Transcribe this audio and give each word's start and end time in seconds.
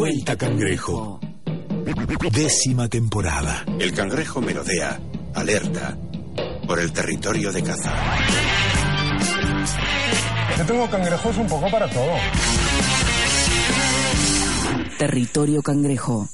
Vuelta 0.00 0.34
Cangrejo. 0.34 1.20
Décima 2.32 2.88
temporada. 2.88 3.66
El 3.78 3.92
cangrejo 3.92 4.40
merodea, 4.40 4.98
alerta, 5.34 5.94
por 6.66 6.80
el 6.80 6.90
territorio 6.90 7.52
de 7.52 7.62
caza. 7.62 7.92
Yo 10.56 10.64
tengo 10.64 10.88
cangrejos 10.88 11.36
un 11.36 11.46
poco 11.46 11.70
para 11.70 11.86
todo. 11.90 12.14
Territorio 14.96 15.60
Cangrejo. 15.60 16.30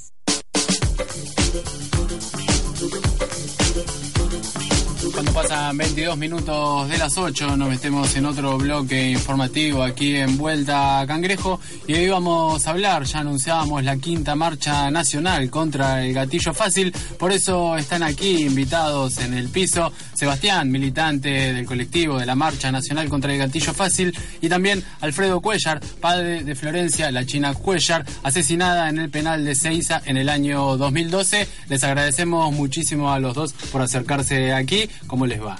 Cuando 5.66 5.78
pasan 5.78 5.94
22 5.94 6.18
minutos 6.18 6.88
de 6.88 6.98
las 6.98 7.18
8, 7.18 7.56
nos 7.56 7.68
metemos 7.68 8.14
en 8.14 8.26
otro 8.26 8.56
bloque 8.56 9.10
informativo 9.10 9.82
aquí 9.82 10.14
en 10.14 10.38
Vuelta 10.38 11.00
a 11.00 11.06
Cangrejo 11.08 11.60
y 11.88 11.94
hoy 11.94 12.08
vamos 12.08 12.64
a 12.66 12.70
hablar, 12.70 13.02
ya 13.04 13.20
anunciábamos 13.20 13.82
la 13.82 13.96
quinta 13.96 14.36
marcha 14.36 14.88
nacional 14.92 15.50
contra 15.50 16.04
el 16.04 16.14
gatillo 16.14 16.54
fácil, 16.54 16.92
por 17.18 17.32
eso 17.32 17.76
están 17.76 18.04
aquí 18.04 18.42
invitados 18.42 19.18
en 19.18 19.34
el 19.34 19.48
piso 19.48 19.92
Sebastián, 20.14 20.70
militante 20.70 21.52
del 21.52 21.66
colectivo 21.66 22.18
de 22.18 22.26
la 22.26 22.36
marcha 22.36 22.70
nacional 22.70 23.08
contra 23.08 23.32
el 23.32 23.38
gatillo 23.38 23.74
fácil 23.74 24.16
y 24.40 24.48
también 24.48 24.84
Alfredo 25.00 25.40
Cuellar, 25.40 25.80
padre 26.00 26.44
de 26.44 26.54
Florencia, 26.54 27.10
la 27.10 27.26
china 27.26 27.54
Cuellar, 27.54 28.04
asesinada 28.22 28.88
en 28.88 28.98
el 28.98 29.10
penal 29.10 29.44
de 29.44 29.54
Ceiza 29.54 30.00
en 30.04 30.16
el 30.16 30.28
año 30.28 30.76
2012. 30.76 31.48
Les 31.68 31.82
agradecemos 31.82 32.52
muchísimo 32.52 33.12
a 33.12 33.18
los 33.18 33.34
dos 33.34 33.52
por 33.72 33.82
acercarse 33.82 34.52
aquí. 34.52 34.88
¿Cómo 35.06 35.26
les 35.26 35.42
va? 35.42 35.56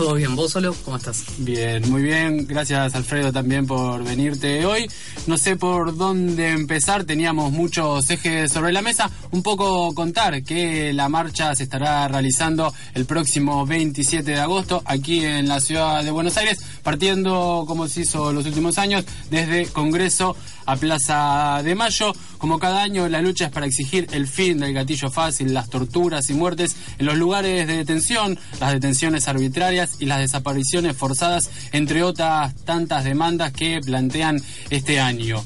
Todo 0.00 0.14
bien, 0.14 0.34
vos 0.34 0.52
solo, 0.52 0.74
¿cómo 0.82 0.96
estás? 0.96 1.24
Bien, 1.36 1.90
muy 1.90 2.00
bien. 2.00 2.46
Gracias 2.46 2.94
Alfredo 2.94 3.34
también 3.34 3.66
por 3.66 4.02
venirte 4.02 4.64
hoy. 4.64 4.90
No 5.26 5.36
sé 5.36 5.56
por 5.56 5.94
dónde 5.94 6.52
empezar, 6.52 7.04
teníamos 7.04 7.52
muchos 7.52 8.08
ejes 8.08 8.50
sobre 8.50 8.72
la 8.72 8.80
mesa. 8.80 9.10
Un 9.30 9.42
poco 9.42 9.94
contar 9.94 10.42
que 10.42 10.94
la 10.94 11.10
marcha 11.10 11.54
se 11.54 11.64
estará 11.64 12.08
realizando 12.08 12.72
el 12.94 13.04
próximo 13.04 13.66
27 13.66 14.22
de 14.22 14.40
agosto 14.40 14.82
aquí 14.86 15.22
en 15.22 15.46
la 15.46 15.60
ciudad 15.60 16.02
de 16.02 16.10
Buenos 16.10 16.38
Aires, 16.38 16.60
partiendo 16.82 17.66
como 17.68 17.86
se 17.86 18.00
hizo 18.00 18.32
los 18.32 18.46
últimos 18.46 18.78
años 18.78 19.04
desde 19.28 19.66
Congreso 19.66 20.34
a 20.70 20.76
Plaza 20.76 21.62
de 21.64 21.74
Mayo. 21.74 22.12
Como 22.38 22.58
cada 22.58 22.82
año, 22.82 23.08
la 23.08 23.20
lucha 23.20 23.46
es 23.46 23.50
para 23.50 23.66
exigir 23.66 24.06
el 24.12 24.28
fin 24.28 24.58
del 24.58 24.72
gatillo 24.72 25.10
fácil, 25.10 25.52
las 25.52 25.68
torturas 25.68 26.30
y 26.30 26.34
muertes 26.34 26.76
en 26.98 27.06
los 27.06 27.16
lugares 27.16 27.66
de 27.66 27.76
detención, 27.76 28.38
las 28.60 28.72
detenciones 28.72 29.26
arbitrarias 29.26 29.96
y 29.98 30.06
las 30.06 30.20
desapariciones 30.20 30.96
forzadas, 30.96 31.50
entre 31.72 32.04
otras 32.04 32.54
tantas 32.64 33.04
demandas 33.04 33.52
que 33.52 33.80
plantean 33.84 34.40
este 34.70 35.00
año. 35.00 35.42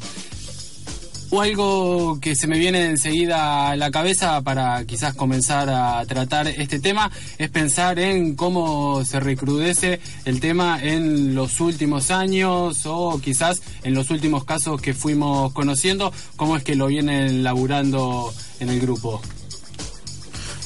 O 1.37 1.41
algo 1.41 2.21
que 2.21 2.37
se 2.37 2.47
me 2.47 2.61
viene 2.61 2.85
enseguida 2.91 3.71
a 3.71 3.77
la 3.77 3.91
cabeza 3.91 4.41
para 4.43 4.85
quizás 4.85 5.15
comenzar 5.17 5.69
a 5.69 6.07
tratar 6.07 6.47
este 6.47 6.79
tema 6.79 7.11
es 7.39 7.51
pensar 7.51 7.99
en 7.99 8.37
cómo 8.37 9.05
se 9.05 9.19
recrudece 9.19 9.99
el 10.27 10.39
tema 10.39 10.79
en 10.81 11.35
los 11.35 11.59
últimos 11.61 12.13
años 12.13 12.83
o 12.87 13.21
quizás 13.21 13.61
en 13.83 13.95
los 13.95 14.11
últimos 14.11 14.45
casos 14.45 14.81
que 14.81 14.95
fuimos 14.95 15.53
conociendo, 15.53 16.13
cómo 16.37 16.57
es 16.57 16.63
que 16.63 16.77
lo 16.77 16.87
vienen 16.87 17.43
laburando 17.43 18.33
en 18.61 18.69
el 18.69 18.79
grupo. 18.79 19.21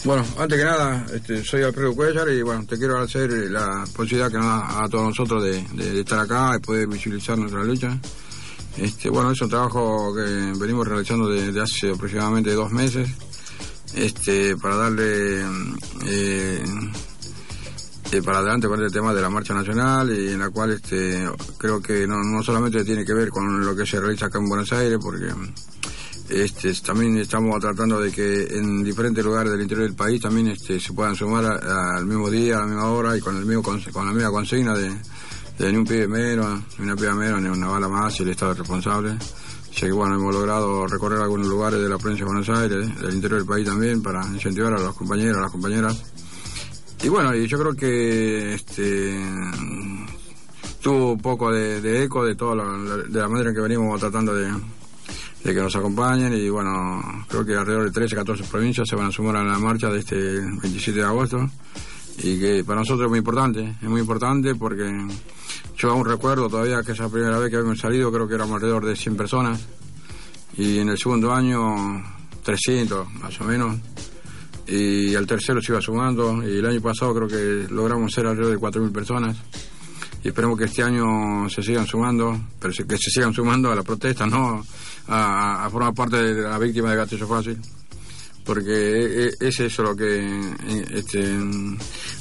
Bueno, 0.05 0.22
antes 0.38 0.58
que 0.58 0.64
nada, 0.66 1.06
este, 1.14 1.44
soy 1.47 1.62
Alfredo 1.62 1.94
Cuellar 1.94 2.28
y 2.28 2.42
bueno, 2.42 2.66
te 2.66 2.77
quiero 2.77 2.92
agradecer 2.98 3.30
la 3.50 3.86
posibilidad 3.97 4.30
que 4.30 4.36
nos 4.36 4.44
da 4.44 4.84
a 4.84 4.88
todos 4.91 5.05
nosotros 5.08 5.42
de, 5.42 5.62
de- 5.82 6.00
estar 6.00 6.19
acá 6.20 6.53
y 6.56 6.60
poder 6.60 6.86
visibilizar 6.88 7.38
nuestra 7.38 7.64
lucha. 7.64 7.98
Este, 8.81 9.11
bueno, 9.11 9.33
es 9.33 9.41
un 9.41 9.48
trabajo 9.48 10.15
que 10.15 10.53
venimos 10.57 10.87
realizando 10.87 11.29
desde 11.29 11.61
hace 11.61 11.91
aproximadamente 11.91 12.53
dos 12.53 12.71
meses 12.71 13.09
este, 13.95 14.57
para 14.57 14.77
darle 14.77 15.43
eh, 16.07 16.65
eh, 18.12 18.23
para 18.23 18.39
adelante 18.39 18.69
con 18.69 18.81
el 18.81 18.93
tema 18.93 19.12
de 19.12 19.21
la 19.21 19.31
marcha 19.31 19.53
nacional 19.53 20.17
y 20.17 20.28
en 20.28 20.38
la 20.38 20.50
cual 20.50 20.71
este, 20.71 21.28
creo 21.56 21.83
que 21.83 22.06
no, 22.06 22.22
no 22.22 22.41
solamente 22.41 22.84
tiene 22.84 23.05
que 23.05 23.15
ver 23.15 23.31
con 23.31 23.67
lo 23.67 23.75
que 23.75 23.84
se 23.84 23.99
realiza 24.00 24.27
acá 24.27 24.38
en 24.38 24.49
Buenos 24.49 24.72
Aires, 24.72 24.99
porque 25.03 25.27
este, 26.28 26.72
también 26.75 27.17
estamos 27.19 27.59
tratando 27.59 28.00
de 28.00 28.12
que 28.12 28.44
en 28.44 28.84
diferentes 28.84 29.25
lugares 29.25 29.50
del 29.50 29.62
interior 29.62 29.88
del 29.88 29.97
país 29.97 30.21
también 30.21 30.49
este, 30.49 30.78
se 30.78 30.93
puedan 30.93 31.17
sumar 31.17 31.44
al 31.47 32.06
mismo 32.06 32.31
día, 32.31 32.59
a 32.59 32.61
la 32.61 32.67
misma 32.67 32.91
hora 32.93 33.17
y 33.17 33.21
con, 33.21 33.37
el 33.37 33.44
mismo, 33.44 33.62
con 33.62 34.06
la 34.06 34.12
misma 34.12 34.31
consigna 34.31 34.75
de, 34.75 34.93
de 35.58 35.72
ni 35.72 35.78
un 35.78 35.84
pibe 35.84 36.06
menos, 36.06 36.60
ni 36.78 36.84
una 36.84 36.96
piba 36.96 37.14
menos, 37.14 37.42
ni 37.42 37.48
una 37.48 37.66
bala 37.66 37.88
más 37.88 38.19
y 38.20 38.22
el 38.22 38.30
Estado 38.30 38.52
es 38.52 38.58
responsable. 38.58 39.16
Ya 39.74 39.86
que 39.86 39.92
bueno, 39.92 40.14
hemos 40.14 40.34
logrado 40.34 40.86
recorrer 40.86 41.20
algunos 41.20 41.48
lugares 41.48 41.80
de 41.80 41.88
la 41.88 41.98
provincia 41.98 42.24
de 42.24 42.32
Buenos 42.32 42.48
Aires, 42.48 43.00
del 43.00 43.14
interior 43.14 43.41
del 43.41 43.48
país 43.48 43.66
también, 43.66 44.02
para 44.02 44.24
incentivar 44.26 44.72
a 44.74 44.78
los 44.78 44.94
compañeros, 44.94 45.38
a 45.38 45.42
las 45.42 45.52
compañeras. 45.52 46.02
Y 47.02 47.08
bueno, 47.08 47.34
yo 47.34 47.58
creo 47.58 47.74
que 47.74 48.54
este 48.54 49.20
tuvo 50.80 51.12
un 51.12 51.20
poco 51.20 51.52
de, 51.52 51.80
de 51.80 52.04
eco 52.04 52.25
de 52.25 52.34
toda 52.34 52.54
la, 52.54 52.64
de 53.08 53.20
la 53.20 53.28
manera 53.28 53.50
en 53.50 53.56
que 53.56 53.60
venimos 53.60 54.00
tratando 54.00 54.34
de, 54.34 54.50
de 55.44 55.54
que 55.54 55.60
nos 55.60 55.75
acompañen 55.76 56.32
y 56.34 56.48
bueno, 56.48 57.25
creo 57.28 57.44
que 57.44 57.54
alrededor 57.54 57.84
de 57.84 57.90
13, 57.90 58.16
14 58.16 58.44
provincias 58.44 58.88
se 58.88 58.96
van 58.96 59.06
a 59.06 59.12
sumar 59.12 59.36
a 59.36 59.44
la 59.44 59.58
marcha 59.58 59.90
de 59.90 59.98
este 59.98 60.16
27 60.16 60.98
de 60.98 61.04
agosto 61.04 61.50
y 62.23 62.39
que 62.39 62.65
para 62.65 62.81
nosotros 62.81 63.06
es 63.06 63.11
muy 63.11 63.19
importante, 63.19 63.77
es 63.81 63.89
muy 63.89 64.01
importante 64.01 64.55
porque 64.55 64.91
yo 65.77 65.91
aún 65.91 66.05
recuerdo 66.05 66.49
todavía 66.49 66.83
que 66.83 66.93
esa 66.93 67.09
primera 67.09 67.39
vez 67.39 67.51
que 67.51 67.56
habíamos 67.56 67.79
salido 67.79 68.11
creo 68.11 68.27
que 68.27 68.34
éramos 68.34 68.55
alrededor 68.56 68.84
de 68.84 68.97
100 68.97 69.17
personas 69.17 69.61
y 70.56 70.79
en 70.79 70.89
el 70.89 70.99
segundo 70.99 71.33
año 71.33 72.03
300 72.43 73.12
más 73.15 73.41
o 73.41 73.45
menos 73.45 73.77
y 74.67 75.15
al 75.15 75.27
tercero 75.27 75.62
se 75.62 75.73
iba 75.73 75.81
sumando 75.81 76.43
y 76.43 76.59
el 76.59 76.67
año 76.67 76.81
pasado 76.81 77.15
creo 77.15 77.29
que 77.29 77.73
logramos 77.73 78.12
ser 78.12 78.27
alrededor 78.27 78.53
de 78.53 78.81
4.000 78.81 78.93
personas 78.93 79.37
y 80.23 80.29
esperemos 80.29 80.59
que 80.59 80.65
este 80.65 80.83
año 80.83 81.49
se 81.49 81.62
sigan 81.62 81.87
sumando, 81.87 82.39
pero 82.59 82.75
que 82.75 82.99
se 82.99 83.11
sigan 83.11 83.33
sumando 83.33 83.71
a 83.71 83.77
la 83.77 83.85
protesta, 83.85 84.27
no 84.27 84.65
a, 85.06 85.65
a 85.65 85.71
formar 85.71 85.95
parte 85.95 86.17
de 86.17 86.43
la 86.43 86.59
víctima 86.59 86.91
de 86.91 86.97
gatillo 86.97 87.27
fácil, 87.29 87.56
porque 88.48 88.72
e- 88.72 89.26
e- 89.28 89.34
es 89.48 89.60
eso 89.60 89.82
lo 89.82 89.94
que 89.94 90.19
eh, 90.19 90.84
este, 90.94 91.22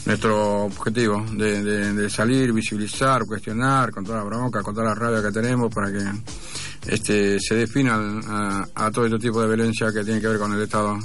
nuestro 0.05 0.65
objetivo, 0.65 1.25
de, 1.33 1.63
de- 1.63 1.93
de 1.93 2.09
salir, 2.09 2.51
visibilizar, 2.53 3.25
cuestionar 3.25 3.91
con 3.91 4.03
toda 4.03 4.17
la 4.19 4.23
bronca, 4.25 4.61
con 4.61 4.73
toda 4.75 4.87
la 4.87 4.95
rabia 4.95 5.21
que 5.23 5.31
tenemos 5.31 5.73
para 5.73 5.91
que 5.91 6.03
este, 6.87 7.39
se 7.39 7.55
definan 7.55 8.21
a, 8.27 8.67
a 8.75 8.91
todo 8.91 9.05
este 9.05 9.19
tipo 9.19 9.41
de 9.41 9.47
violencia 9.47 9.91
que 9.93 10.03
tiene 10.03 10.21
que 10.21 10.27
ver 10.27 10.37
con 10.37 10.53
el 10.53 10.61
Estado, 10.61 10.97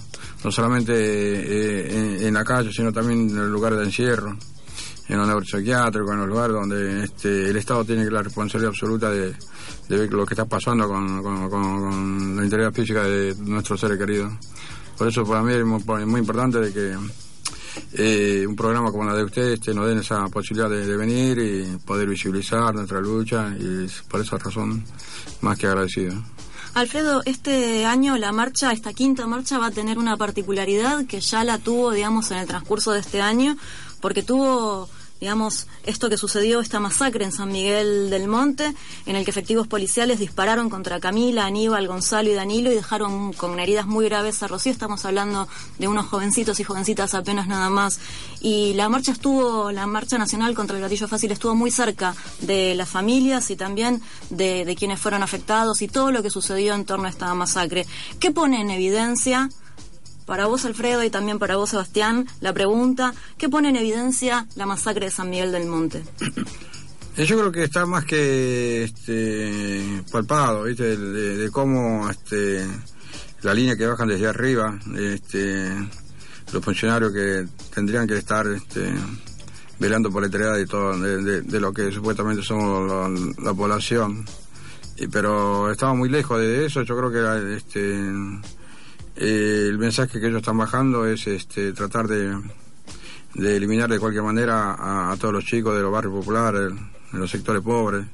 no 0.44 0.50
solamente 0.50 0.92
eh, 0.94 2.26
en, 2.26 2.34
la 2.34 2.44
calle, 2.44 2.70
sino 2.72 2.92
también 2.92 3.30
en 3.30 3.36
los 3.36 3.48
lugares 3.50 3.78
de 3.78 3.84
encierro 3.84 4.36
en 5.08 5.18
los 5.18 5.26
neuropsiquiátricos, 5.26 6.10
en 6.12 6.18
los 6.20 6.28
lugares 6.28 6.54
donde 6.54 7.04
este, 7.04 7.50
el 7.50 7.56
Estado 7.56 7.84
tiene 7.84 8.08
la 8.10 8.22
responsabilidad 8.22 8.70
absoluta 8.70 9.10
de, 9.10 9.34
de 9.88 9.96
ver 9.98 10.10
lo 10.12 10.24
que 10.24 10.32
está 10.34 10.46
pasando 10.46 10.88
con, 10.88 11.22
con- 11.22 11.50
con- 11.50 11.80
con 11.80 12.36
la 12.36 12.44
integridad 12.44 12.72
física 12.72 13.02
de 13.02 13.34
nuestros 13.40 13.80
seres 13.80 13.98
queridos. 13.98 14.32
Por 15.02 15.08
eso 15.08 15.26
para 15.26 15.42
mí 15.42 15.52
es 15.52 15.64
muy, 16.06 16.20
importante 16.20 16.72
que 16.72 16.96
eh, 17.94 18.46
un 18.46 18.54
programa 18.54 18.92
como 18.92 19.02
la 19.02 19.16
de 19.16 19.24
ustedes 19.24 19.54
este, 19.54 19.74
nos 19.74 19.88
den 19.88 19.98
esa 19.98 20.28
posibilidad 20.28 20.70
de, 20.70 20.86
de 20.86 20.96
venir 20.96 21.38
y 21.40 21.76
poder 21.78 22.08
visibilizar 22.08 22.72
nuestra 22.72 23.00
lucha 23.00 23.52
y 23.58 23.88
por 24.08 24.20
esa 24.20 24.38
razón 24.38 24.84
más 25.40 25.58
que 25.58 25.66
agradecido. 25.66 26.14
Alfredo, 26.74 27.20
este 27.24 27.84
año 27.84 28.16
la 28.16 28.30
marcha, 28.30 28.70
esta 28.70 28.92
quinta 28.92 29.26
marcha 29.26 29.58
va 29.58 29.66
a 29.66 29.70
tener 29.72 29.98
una 29.98 30.16
particularidad 30.16 31.04
que 31.06 31.20
ya 31.20 31.42
la 31.42 31.58
tuvo, 31.58 31.90
digamos, 31.90 32.30
en 32.30 32.38
el 32.38 32.46
transcurso 32.46 32.92
de 32.92 33.00
este 33.00 33.20
año, 33.20 33.56
porque 34.00 34.22
tuvo, 34.22 34.88
digamos, 35.22 35.68
esto 35.84 36.10
que 36.10 36.18
sucedió, 36.18 36.58
esta 36.58 36.80
masacre 36.80 37.24
en 37.24 37.30
San 37.30 37.52
Miguel 37.52 38.10
del 38.10 38.26
Monte, 38.26 38.74
en 39.06 39.14
el 39.14 39.24
que 39.24 39.30
efectivos 39.30 39.68
policiales 39.68 40.18
dispararon 40.18 40.68
contra 40.68 40.98
Camila, 40.98 41.46
Aníbal, 41.46 41.86
Gonzalo 41.86 42.28
y 42.28 42.34
Danilo 42.34 42.72
y 42.72 42.74
dejaron 42.74 43.32
con 43.32 43.60
heridas 43.60 43.86
muy 43.86 44.06
graves 44.06 44.42
a 44.42 44.48
Rocío. 44.48 44.72
Estamos 44.72 45.04
hablando 45.04 45.46
de 45.78 45.86
unos 45.86 46.06
jovencitos 46.06 46.58
y 46.58 46.64
jovencitas 46.64 47.14
apenas 47.14 47.46
nada 47.46 47.70
más. 47.70 48.00
Y 48.40 48.74
la 48.74 48.88
marcha 48.88 49.12
estuvo, 49.12 49.70
la 49.70 49.86
marcha 49.86 50.18
nacional 50.18 50.56
contra 50.56 50.76
el 50.76 50.82
gatillo 50.82 51.06
fácil 51.06 51.30
estuvo 51.30 51.54
muy 51.54 51.70
cerca 51.70 52.16
de 52.40 52.74
las 52.74 52.88
familias 52.88 53.48
y 53.52 53.54
también 53.54 54.02
de, 54.30 54.64
de 54.64 54.74
quienes 54.74 54.98
fueron 54.98 55.22
afectados 55.22 55.82
y 55.82 55.86
todo 55.86 56.10
lo 56.10 56.24
que 56.24 56.30
sucedió 56.30 56.74
en 56.74 56.84
torno 56.84 57.06
a 57.06 57.10
esta 57.10 57.32
masacre. 57.36 57.86
¿Qué 58.18 58.32
pone 58.32 58.60
en 58.60 58.72
evidencia? 58.72 59.50
Para 60.26 60.46
vos, 60.46 60.64
Alfredo, 60.64 61.02
y 61.04 61.10
también 61.10 61.38
para 61.38 61.56
vos, 61.56 61.70
Sebastián, 61.70 62.26
la 62.40 62.52
pregunta, 62.52 63.12
¿qué 63.38 63.48
pone 63.48 63.68
en 63.70 63.76
evidencia 63.76 64.46
la 64.54 64.66
masacre 64.66 65.06
de 65.06 65.10
San 65.12 65.28
Miguel 65.30 65.52
del 65.52 65.66
Monte? 65.66 66.02
Eh, 67.14 67.26
Yo 67.26 67.36
creo 67.38 67.52
que 67.52 67.64
está 67.64 67.84
más 67.84 68.06
que 68.06 68.84
este, 68.84 70.02
palpado, 70.10 70.62
¿viste? 70.64 70.96
De, 70.96 70.96
de- 70.96 71.36
de 71.36 71.50
cómo 71.50 72.08
este, 72.08 72.66
la 73.42 73.52
línea 73.52 73.76
que 73.76 73.86
bajan 73.86 74.08
desde 74.08 74.26
arriba, 74.28 74.78
este, 74.96 75.74
los 76.54 76.64
funcionarios 76.64 77.12
que 77.12 77.46
tendrían 77.74 78.06
que 78.08 78.16
estar 78.16 78.46
este, 78.46 78.94
velando 79.78 80.10
por 80.10 80.22
la 80.22 80.28
integridad 80.28 80.54
de, 80.56 80.66
todo, 80.66 80.98
de, 80.98 81.42
de- 81.42 81.60
lo 81.60 81.74
que 81.74 81.92
supuestamente 81.92 82.42
somos 82.42 82.88
la, 82.88 83.10
la 83.44 83.52
población, 83.52 84.24
y- 84.96 85.06
pero 85.08 85.70
estamos 85.70 85.98
muy 85.98 86.08
lejos 86.08 86.40
de 86.40 86.64
eso. 86.64 86.80
Yo 86.80 86.96
creo 86.96 87.12
que 87.12 87.56
este, 87.58 88.10
eh, 89.16 89.66
el 89.68 89.78
mensaje 89.78 90.20
que 90.20 90.26
ellos 90.26 90.38
están 90.40 90.58
bajando 90.58 91.06
es 91.06 91.26
este, 91.26 91.72
tratar 91.72 92.08
de, 92.08 92.36
de 93.34 93.56
eliminar 93.56 93.88
de 93.90 93.98
cualquier 93.98 94.22
manera 94.24 95.10
a, 95.10 95.16
todos 95.16 95.34
los 95.34 95.44
chicos 95.44 95.74
de 95.76 95.82
los 95.82 95.92
barrios 95.92 96.14
populares, 96.14 96.72
de 97.12 97.18
los 97.18 97.30
sectores 97.30 97.62
pobres. 97.62 98.06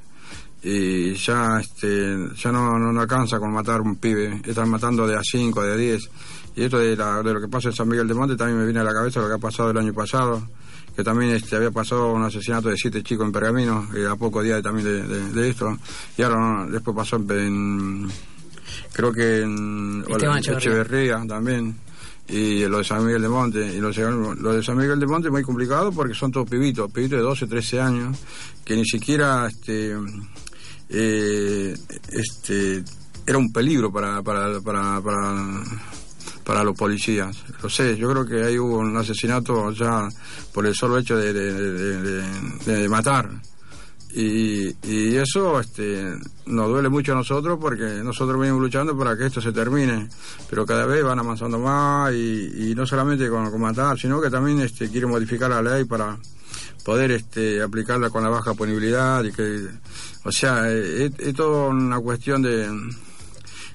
Y 0.61 1.13
ya 1.13 1.59
este, 1.61 2.17
ya 2.35 2.51
no, 2.51 2.77
no, 2.77 2.99
alcanza 2.99 3.39
con 3.39 3.53
matar 3.53 3.79
un 3.79 3.95
pibe, 3.95 4.41
están 4.45 4.69
matando 4.69 5.07
de 5.07 5.15
a 5.15 5.21
5, 5.23 5.63
de 5.63 5.71
a 5.71 5.75
10. 5.77 6.09
Y 6.57 6.63
esto 6.63 6.79
de, 6.79 6.97
la- 6.97 7.23
de 7.23 7.33
lo 7.33 7.39
que 7.39 7.47
pasa 7.47 7.69
en 7.69 7.75
San 7.75 7.87
Miguel 7.87 8.07
de 8.09 8.13
Monte 8.13 8.35
también 8.35 8.57
me 8.59 8.65
viene 8.65 8.81
a 8.81 8.83
la 8.83 8.91
cabeza 8.93 9.21
lo 9.21 9.27
que 9.29 9.35
ha 9.35 9.37
pasado 9.37 9.69
el 9.71 9.77
año 9.77 9.93
pasado, 9.93 10.45
que 10.97 11.01
también 11.03 11.31
este, 11.31 11.55
había 11.55 11.71
pasado 11.71 12.11
un 12.11 12.23
asesinato 12.23 12.67
de 12.67 12.75
siete 12.75 13.01
chicos 13.03 13.25
en 13.25 13.31
Pergamino, 13.31 13.87
y 13.95 14.03
a 14.03 14.15
pocos 14.17 14.43
días 14.43 14.61
también 14.61 14.85
de, 14.85 15.03
de- 15.07 15.31
de 15.31 15.49
esto. 15.49 15.77
Y 16.17 16.23
ahora 16.23 16.65
después 16.69 16.93
pasó 16.93 17.15
en- 17.15 18.09
creo 18.93 19.11
que 19.11 19.41
en 19.41 20.03
Echeverría. 20.57 21.23
También. 21.27 21.75
Y 22.27 22.65
lo 22.67 22.77
de 22.77 22.83
San 22.83 23.03
Miguel 23.05 23.21
de 23.23 23.29
Monte. 23.29 23.59
Y 23.75 23.79
lo, 23.79 23.91
de- 23.91 24.35
lo 24.39 24.53
de 24.53 24.63
San 24.63 24.77
Miguel 24.77 24.99
de 24.99 25.07
Monte 25.07 25.27
es 25.29 25.31
muy 25.31 25.41
complicado 25.43 25.91
porque 25.91 26.13
son 26.13 26.31
todos 26.31 26.47
pibitos, 26.49 26.91
pibitos 26.91 27.17
de 27.17 27.23
12, 27.23 27.47
13 27.47 27.81
años, 27.81 28.17
que 28.63 28.75
ni 28.75 28.85
siquiera 28.85 29.47
este, 29.47 29.95
eh, 30.89 31.75
este, 32.11 32.83
era 33.25 33.37
un 33.37 33.51
peligro 33.51 33.91
para, 33.91 34.21
para, 34.21 34.59
para, 34.61 35.01
para, 35.01 35.63
para 36.43 36.63
los 36.63 36.75
policías. 36.77 37.35
Lo 37.61 37.69
sé, 37.69 37.95
yo 37.97 38.09
creo 38.11 38.25
que 38.25 38.43
ahí 38.43 38.57
hubo 38.59 38.77
un 38.77 38.95
asesinato 38.97 39.71
ya 39.71 40.07
por 40.53 40.65
el 40.65 40.75
solo 40.75 40.97
hecho 40.97 41.15
de, 41.17 41.33
de, 41.33 41.53
de- 41.53 42.01
de- 42.65 42.75
de 42.77 42.89
matar. 42.89 43.29
Y, 44.11 44.75
y 44.83 45.15
eso 45.17 45.59
este, 45.59 46.15
nos 46.47 46.67
duele 46.67 46.89
mucho 46.89 47.11
a 47.11 47.15
nosotros 47.15 47.59
porque 47.61 48.01
nosotros 48.03 48.39
venimos 48.39 48.61
luchando 48.61 48.97
para 48.97 49.15
que 49.15 49.27
esto 49.27 49.39
se 49.39 49.51
termine, 49.51 50.09
pero 50.49 50.65
cada 50.65 50.85
vez 50.85 51.03
van 51.03 51.19
avanzando 51.19 51.59
más 51.59 52.11
y, 52.13 52.71
y 52.71 52.75
no 52.75 52.87
solamente 52.87 53.29
con, 53.29 53.51
con 53.51 53.61
matar, 53.61 53.99
sino 53.99 54.19
que 54.19 54.31
también 54.31 54.61
este, 54.61 54.89
quieren 54.89 55.11
modificar 55.11 55.49
la 55.51 55.61
ley 55.61 55.85
para 55.85 56.17
poder 56.83 57.11
este, 57.11 57.61
aplicarla 57.61 58.09
con 58.09 58.23
la 58.23 58.29
baja 58.29 58.55
punibilidad 58.55 59.23
y 59.23 59.31
que, 59.31 59.67
o 60.23 60.31
sea, 60.31 60.67
es, 60.71 61.11
es 61.19 61.35
toda 61.35 61.69
una 61.69 61.99
cuestión 61.99 62.41
de, 62.41 62.67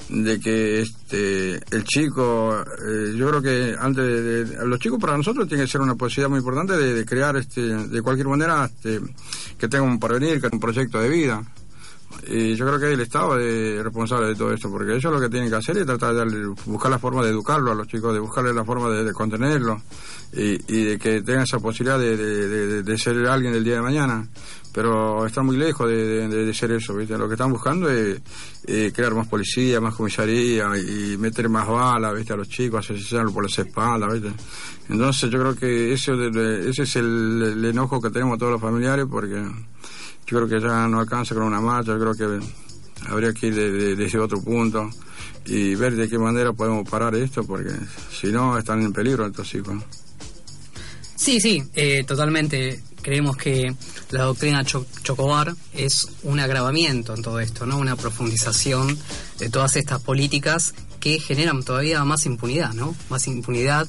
de 0.09 0.39
que 0.39 0.81
este 0.81 1.55
el 1.75 1.85
chico 1.85 2.63
eh, 2.63 3.15
yo 3.17 3.29
creo 3.29 3.43
que 3.43 3.77
antes 3.79 4.05
de, 4.05 4.67
los 4.67 4.79
chicos 4.79 4.99
para 5.01 5.17
nosotros 5.17 5.49
tiene 5.49 5.65
que 5.65 5.71
ser 5.71 5.81
una 5.81 5.95
posibilidad 5.95 6.29
muy 6.29 6.39
importante 6.39 6.77
de, 6.77 6.95
de 6.95 7.05
crear 7.05 7.37
este 7.37 7.63
de 7.63 8.03
cualquier 8.03 8.29
manera 8.29 8.67
este, 8.67 9.01
que 9.59 9.69
tenga 9.69 9.85
un 9.85 9.99
porvenir 9.99 10.35
que 10.35 10.41
tenga 10.41 10.57
un 10.57 10.61
proyecto 10.61 11.01
de 11.01 11.09
vida 11.09 11.43
y 12.27 12.55
yo 12.55 12.67
creo 12.67 12.79
que 12.79 12.93
el 12.93 13.01
Estado 13.01 13.39
es 13.39 13.83
responsable 13.83 14.29
de 14.29 14.35
todo 14.35 14.53
esto 14.53 14.71
porque 14.71 14.95
ellos 14.95 15.13
lo 15.13 15.21
que 15.21 15.29
tienen 15.29 15.51
que 15.51 15.57
hacer 15.57 15.79
es 15.79 15.87
tratar 15.87 16.15
de 16.15 16.47
buscar 16.67 16.91
la 16.91 16.99
forma 16.99 17.23
de 17.23 17.31
educarlo 17.31 17.73
a 17.73 17.75
los 17.75 17.87
chicos 17.87 18.13
de 18.15 18.21
buscarle 18.21 18.53
la 18.53 18.65
forma 18.65 18.91
de, 18.91 19.05
de 19.05 19.13
contenerlo 19.13 19.83
y, 20.33 20.57
de 20.85 20.99
que 20.99 21.23
tengan 21.23 21.45
esa 21.45 21.59
posibilidad 21.61 21.99
de, 21.99 22.99
ser 22.99 23.27
alguien 23.27 23.53
del 23.53 23.65
día 23.65 23.75
de 23.77 23.83
mañana 23.83 24.27
pero 24.73 25.25
está 25.25 25.43
muy 25.43 25.57
lejos 25.57 25.89
de, 25.89 26.53
ser 26.53 26.73
eso, 26.73 26.97
¿viste? 26.97 27.17
Lo 27.17 27.29
que 27.29 27.35
están 27.35 27.53
buscando 27.53 27.89
es 27.89 28.21
crear 28.93 29.15
más 29.15 29.29
policía, 29.29 29.81
más 29.81 29.95
comisaría 29.95 30.67
y 30.77 31.17
meter 31.17 31.49
más 31.49 31.69
balas, 31.69 32.13
¿viste? 32.13 32.33
A 32.33 32.37
los 32.37 32.49
chicos, 32.49 32.91
asesinarlos 32.91 33.33
por 33.33 33.45
las 33.45 33.57
espaldas, 33.57 34.13
¿viste? 34.15 34.33
Entonces 34.89 35.31
yo 35.31 35.39
creo 35.39 35.55
que 35.55 35.67
de- 35.67 36.71
ese 36.71 36.83
es 36.83 36.97
el, 36.97 37.43
el 37.57 37.65
enojo 37.67 38.01
que 38.01 38.11
tenemos 38.11 38.37
todos 38.37 38.51
los 38.51 38.61
familiares 38.61 39.07
porque 39.09 39.47
yo 40.27 40.39
creo 40.39 40.49
que 40.49 40.61
ya 40.67 40.87
no 40.89 41.01
alcanza 41.01 41.35
con 41.35 41.45
una 41.45 41.61
marcha, 41.61 41.93
yo 41.97 42.01
creo 42.15 42.15
que 42.41 42.47
habría 43.09 43.33
que 43.33 43.49
ir 43.49 43.55
de- 43.55 43.71
de- 43.71 43.97
desde 43.97 44.19
otro 44.19 44.41
punto 44.41 44.91
y 45.47 45.75
ver 45.75 45.95
de 45.95 46.09
qué 46.09 46.19
manera 46.19 46.53
podemos 46.53 46.89
parar 46.89 47.15
esto 47.15 47.45
porque 47.45 47.71
si 48.19 48.29
no 48.29 48.57
están 48.59 48.83
en 48.83 48.93
peligro 48.93 49.27
estos 49.27 49.55
hijos. 49.55 49.83
Sí, 51.17 51.41
sí, 51.41 51.63
eh, 51.75 52.05
totalmente. 52.05 52.83
Creemos 53.03 53.37
que 53.37 53.75
la 54.11 54.23
doctrina 54.25 54.65
Cho- 54.65 54.87
Chocobar 55.03 55.55
es 55.75 56.07
un 56.23 56.41
agravamiento 56.41 57.15
en 57.15 57.23
todo 57.23 57.39
esto, 57.41 57.67
¿no? 57.67 57.79
Una 57.79 57.97
profundización 57.97 58.99
de 59.39 59.51
todas 59.51 59.77
estas 59.77 60.01
políticas 60.03 60.75
que 61.01 61.21
generan 61.21 61.63
todavía 61.63 62.03
más 62.05 62.25
impunidad, 62.25 62.73
¿no? 62.73 62.95
Más 63.11 63.27
impunidad 63.27 63.87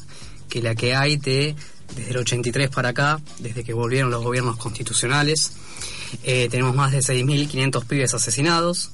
que 0.50 0.62
la 0.62 0.76
que 0.76 0.94
hay 0.96 1.16
de 1.18 1.56
desde 1.96 2.12
el 2.12 2.18
83 2.18 2.70
para 2.70 2.90
acá, 2.90 3.22
desde 3.40 3.64
que 3.64 3.72
volvieron 3.74 4.12
los 4.12 4.24
gobiernos 4.24 4.58
constitucionales. 4.58 5.54
Eh, 6.24 6.48
tenemos 6.50 6.76
más 6.76 6.92
de 6.92 7.00
6.500 7.00 7.86
pibes 7.86 8.14
asesinados 8.14 8.92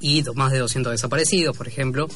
y 0.00 0.24
más 0.34 0.50
de 0.52 0.58
200 0.58 0.90
desaparecidos, 0.92 1.56
por 1.56 1.68
ejemplo. 1.68 2.08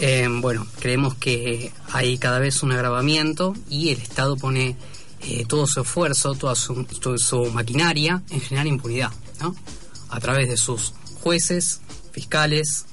Eh, 0.00 0.28
bueno, 0.40 0.66
creemos 0.80 1.14
que 1.14 1.72
hay 1.92 2.18
cada 2.18 2.38
vez 2.38 2.62
un 2.62 2.72
agravamiento 2.72 3.54
y 3.68 3.90
el 3.90 4.00
Estado 4.00 4.36
pone 4.36 4.76
eh, 5.22 5.44
todo 5.46 5.66
su 5.66 5.80
esfuerzo, 5.82 6.34
toda 6.34 6.54
su, 6.54 6.86
su- 7.00 7.18
su 7.18 7.44
maquinaria 7.52 8.22
en 8.30 8.40
generar 8.40 8.66
impunidad, 8.66 9.10
¿no? 9.40 9.54
A 10.08 10.18
través 10.20 10.48
de 10.48 10.56
sus 10.56 10.94
jueces, 11.22 11.80
fiscales 12.12 12.86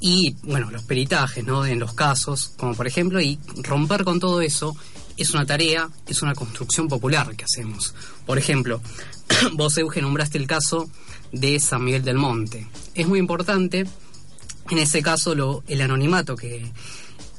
y, 0.00 0.36
bueno, 0.44 0.70
los 0.70 0.84
peritajes, 0.84 1.44
¿no? 1.44 1.66
En 1.66 1.80
los 1.80 1.92
casos, 1.92 2.52
como 2.56 2.74
por 2.74 2.86
ejemplo, 2.86 3.20
y 3.20 3.38
romper 3.62 4.04
con 4.04 4.20
todo 4.20 4.40
eso 4.40 4.76
es 5.18 5.34
una 5.34 5.44
tarea, 5.44 5.88
es 6.06 6.22
una 6.22 6.34
construcción 6.34 6.88
popular 6.88 7.36
que 7.36 7.44
hacemos. 7.44 7.94
Por 8.24 8.38
ejemplo, 8.38 8.80
vos, 9.52 9.76
Euge, 9.76 10.00
nombraste 10.00 10.38
el 10.38 10.46
caso 10.46 10.88
de 11.32 11.60
San 11.60 11.84
Miguel 11.84 12.04
del 12.04 12.16
Monte. 12.16 12.66
Es 12.94 13.06
muy 13.06 13.18
importante, 13.18 13.86
en 14.70 14.78
ese 14.78 15.02
caso, 15.02 15.62
el 15.66 15.80
anonimato 15.80 16.36
que 16.36 16.72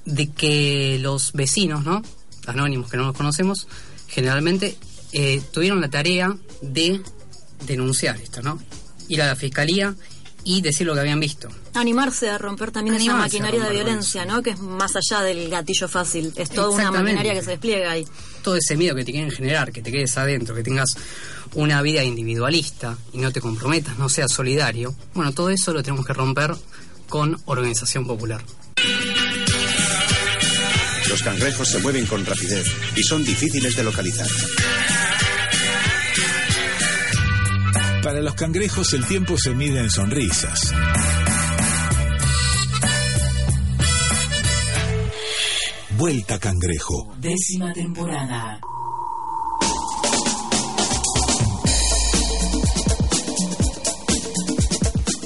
de 0.06 0.28
que 0.32 0.98
los 1.00 1.34
vecinos, 1.34 1.86
¿no? 1.86 2.02
Anónimos 2.48 2.90
que 2.90 2.98
no 2.98 3.06
los 3.06 3.16
conocemos, 3.16 3.68
generalmente 4.08 4.76
eh, 5.12 5.42
tuvieron 5.52 5.82
la 5.82 5.90
tarea 5.90 6.36
de 6.62 7.02
denunciar 7.66 8.18
esto, 8.18 8.42
¿no? 8.42 8.60
Ir 9.08 9.22
a 9.22 9.28
la 9.28 9.36
fiscalía 9.36 9.96
y 10.44 10.62
decir 10.62 10.88
lo 10.88 10.94
que 10.94 11.02
habían 11.02 11.20
visto. 11.20 11.50
Animarse 11.74 12.30
a 12.30 12.38
romper 12.38 12.72
también 12.72 12.96
esa 12.96 13.04
Animarse 13.04 13.40
maquinaria 13.40 13.64
de 13.66 13.74
violencia, 13.74 14.26
¿no? 14.26 14.42
Que 14.42 14.52
es 14.52 14.60
más 14.60 14.94
allá 14.96 15.22
del 15.24 15.50
gatillo 15.50 15.88
fácil. 15.88 16.34
Es 16.36 16.50
toda 16.50 16.70
una 16.70 16.92
maquinaria 16.92 17.34
que 17.34 17.42
se 17.42 17.52
despliega 17.52 17.92
ahí. 17.92 18.08
todo 18.42 18.56
ese 18.56 18.78
miedo 18.78 18.96
que 18.96 19.04
te 19.04 19.12
quieren 19.12 19.32
generar, 19.32 19.72
que 19.72 19.82
te 19.82 19.92
quedes 19.92 20.18
adentro, 20.18 20.56
que 20.56 20.64
tengas 20.64 20.96
una 21.56 21.82
vida 21.82 22.04
individualista 22.04 22.98
y 23.12 23.18
no 23.18 23.32
te 23.32 23.42
comprometas, 23.42 23.98
no 23.98 24.10
seas 24.10 24.32
solidario, 24.32 24.96
bueno, 25.14 25.34
todo 25.34 25.50
eso 25.50 25.74
lo 25.74 25.84
tenemos 25.84 26.06
que 26.06 26.14
romper 26.14 26.56
con 27.08 27.40
organización 27.46 28.06
popular. 28.06 28.42
Los 31.10 31.24
cangrejos 31.24 31.68
se 31.68 31.80
mueven 31.80 32.06
con 32.06 32.24
rapidez 32.26 32.68
y 32.96 33.04
son 33.04 33.24
difíciles 33.24 33.76
de 33.76 33.84
localizar. 33.84 34.28
Para 38.04 38.22
los 38.22 38.34
cangrejos 38.34 38.94
el 38.94 39.06
tiempo 39.06 39.38
se 39.38 39.54
mide 39.54 39.80
en 39.82 39.90
sonrisas. 39.90 40.74
Vuelta 45.98 46.40
cangrejo. 46.40 47.14
Décima 47.20 47.74
temporada. 47.74 48.62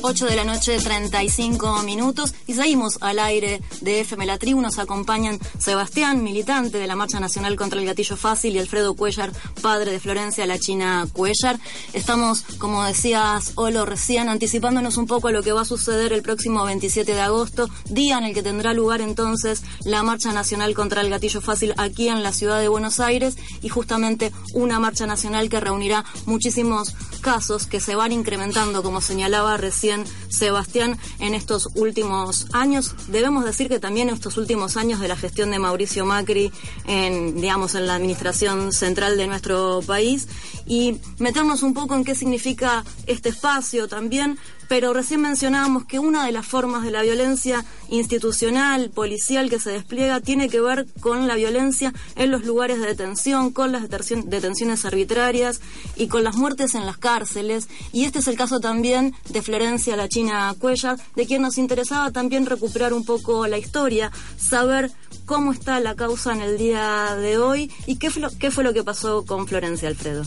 Ocho 0.06 0.26
de 0.26 0.36
la 0.36 0.44
noche, 0.44 0.78
35 0.78 1.82
minutos. 1.84 2.34
Y 2.46 2.56
seguimos 2.56 2.98
al 3.00 3.20
aire 3.20 3.62
de 3.80 4.02
FM 4.02 4.26
La 4.26 4.38
Tribu. 4.38 4.60
Nos 4.60 4.78
acompañan 4.78 5.40
Sebastián, 5.60 6.22
militante 6.26 6.78
de 6.78 6.88
la 6.88 6.98
Marcha 6.98 7.22
Nacional 7.22 7.56
contra 7.56 7.80
el 7.80 7.86
Gatillo 7.86 8.18
Fácil, 8.18 8.54
y 8.54 8.60
Alfredo 8.60 8.96
Cuellar, 8.96 9.32
padre 9.62 9.94
de 9.94 10.02
Florencia, 10.02 10.46
la 10.46 10.60
China 10.60 11.08
Cuellar. 11.14 11.58
Estamos, 11.94 12.42
como 12.58 12.84
decías, 12.84 13.54
Olo, 13.56 13.86
recién 13.86 14.28
anticipándonos 14.28 14.98
un 14.98 15.08
poco 15.08 15.30
a 15.30 15.32
lo 15.32 15.42
que 15.42 15.54
va 15.54 15.62
a 15.62 15.66
suceder 15.66 16.12
el 16.12 16.22
próximo 16.22 16.66
27 16.66 17.14
de 17.14 17.22
agosto, 17.22 17.70
día 17.90 18.18
en 18.18 18.26
el 18.26 18.34
que 18.34 18.44
tendrá 18.44 18.74
lugar 18.74 19.00
entonces 19.00 19.64
la 19.86 20.04
Marcha 20.04 20.34
Nacional 20.34 20.74
contra 20.74 21.00
el 21.00 21.10
Gatillo 21.10 21.40
Fácil 21.40 21.74
aquí 21.78 22.10
en 22.10 22.24
la 22.24 22.34
ciudad 22.34 22.60
de 22.60 22.68
Buenos 22.68 23.00
Aires 23.00 23.38
y 23.62 23.70
justamente 23.70 24.34
una 24.54 24.80
marcha 24.80 25.08
nacional 25.08 25.48
que 25.48 25.62
reunirá 25.62 26.04
muchísimos 26.26 26.94
casos 27.22 27.68
que 27.68 27.80
se 27.80 27.96
van 27.96 28.12
incrementando, 28.12 28.84
como 28.84 29.00
señalaba 29.00 29.56
recién 29.56 29.93
Sebastián, 30.30 30.98
en 31.20 31.34
estos 31.34 31.70
últimos 31.76 32.48
años. 32.54 32.96
Debemos 33.08 33.46
decir 33.46 33.70
que 33.70 33.80
también 33.80 34.10
en 34.10 34.16
estos 34.16 34.38
últimos 34.38 34.78
años 34.78 35.00
de 35.00 35.08
la 35.08 35.16
gestión 35.16 35.52
de 35.52 35.60
Mauricio 35.60 36.06
Macri 36.06 36.52
en, 36.88 37.40
digamos, 37.40 37.76
en 37.76 37.88
la 37.88 37.96
administración 37.96 38.72
central 38.72 39.18
de 39.18 39.28
nuestro 39.28 39.82
país 39.86 40.28
y 40.66 41.00
meternos 41.20 41.64
un 41.64 41.74
poco 41.74 41.96
en 41.96 42.04
qué 42.04 42.16
significa 42.16 42.84
este 43.06 43.30
espacio 43.30 43.88
también 43.88 44.38
pero 44.68 44.94
recién 44.94 45.22
mencionábamos 45.22 45.86
que 45.86 46.00
una 46.00 46.26
de 46.26 46.32
las 46.32 46.46
formas 46.46 46.84
de 46.84 46.92
la 46.92 47.02
violencia 47.02 47.66
institucional, 47.90 48.90
policial 48.90 49.50
que 49.50 49.60
se 49.60 49.72
despliega 49.72 50.20
tiene 50.20 50.50
que 50.50 50.62
ver 50.62 50.88
con 51.00 51.28
la 51.28 51.36
violencia 51.36 51.94
en 52.16 52.32
los 52.32 52.46
lugares 52.46 52.80
de 52.80 52.88
detención, 52.88 53.52
con 53.52 53.72
las 53.72 53.90
detenciones 53.90 54.86
arbitrarias 54.86 55.62
y 55.96 56.08
con 56.08 56.24
las 56.24 56.36
muertes 56.36 56.76
en 56.76 56.86
las 56.86 56.98
cárceles. 56.98 57.68
Y 57.92 58.06
este 58.06 58.20
es 58.20 58.28
el 58.28 58.38
caso 58.38 58.60
también 58.60 59.14
de 59.30 59.42
Florencia 59.42 59.96
La 59.96 60.10
China 60.10 60.54
Cuellar, 60.60 60.98
de 61.16 61.26
quien 61.26 61.42
nos 61.42 61.58
interesaba 61.58 62.12
también 62.12 62.46
recuperar 62.46 62.94
un 62.94 63.06
poco 63.06 63.48
la 63.48 63.58
historia, 63.58 64.12
saber 64.38 64.92
cómo 65.26 65.52
está 65.52 65.80
la 65.80 65.96
causa 65.96 66.34
en 66.34 66.42
el 66.42 66.58
día 66.58 67.16
de 67.16 67.38
hoy 67.38 67.72
y 67.86 67.98
qué 67.98 68.10
fue 68.10 68.22
lo, 68.22 68.30
qué 68.38 68.52
fue 68.52 68.64
lo 68.64 68.74
que 68.74 68.84
pasó 68.84 69.26
con 69.26 69.48
Florencia 69.48 69.88
Alfredo. 69.88 70.24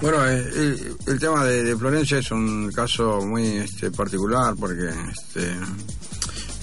Bueno, 0.00 0.26
eh, 0.26 0.94
el, 1.06 1.18
tema 1.18 1.44
de, 1.44 1.76
Florencia 1.76 2.18
es 2.18 2.30
un 2.30 2.72
caso 2.72 3.20
muy 3.20 3.58
este, 3.58 3.90
particular 3.90 4.54
porque 4.58 4.88
este, 4.88 5.54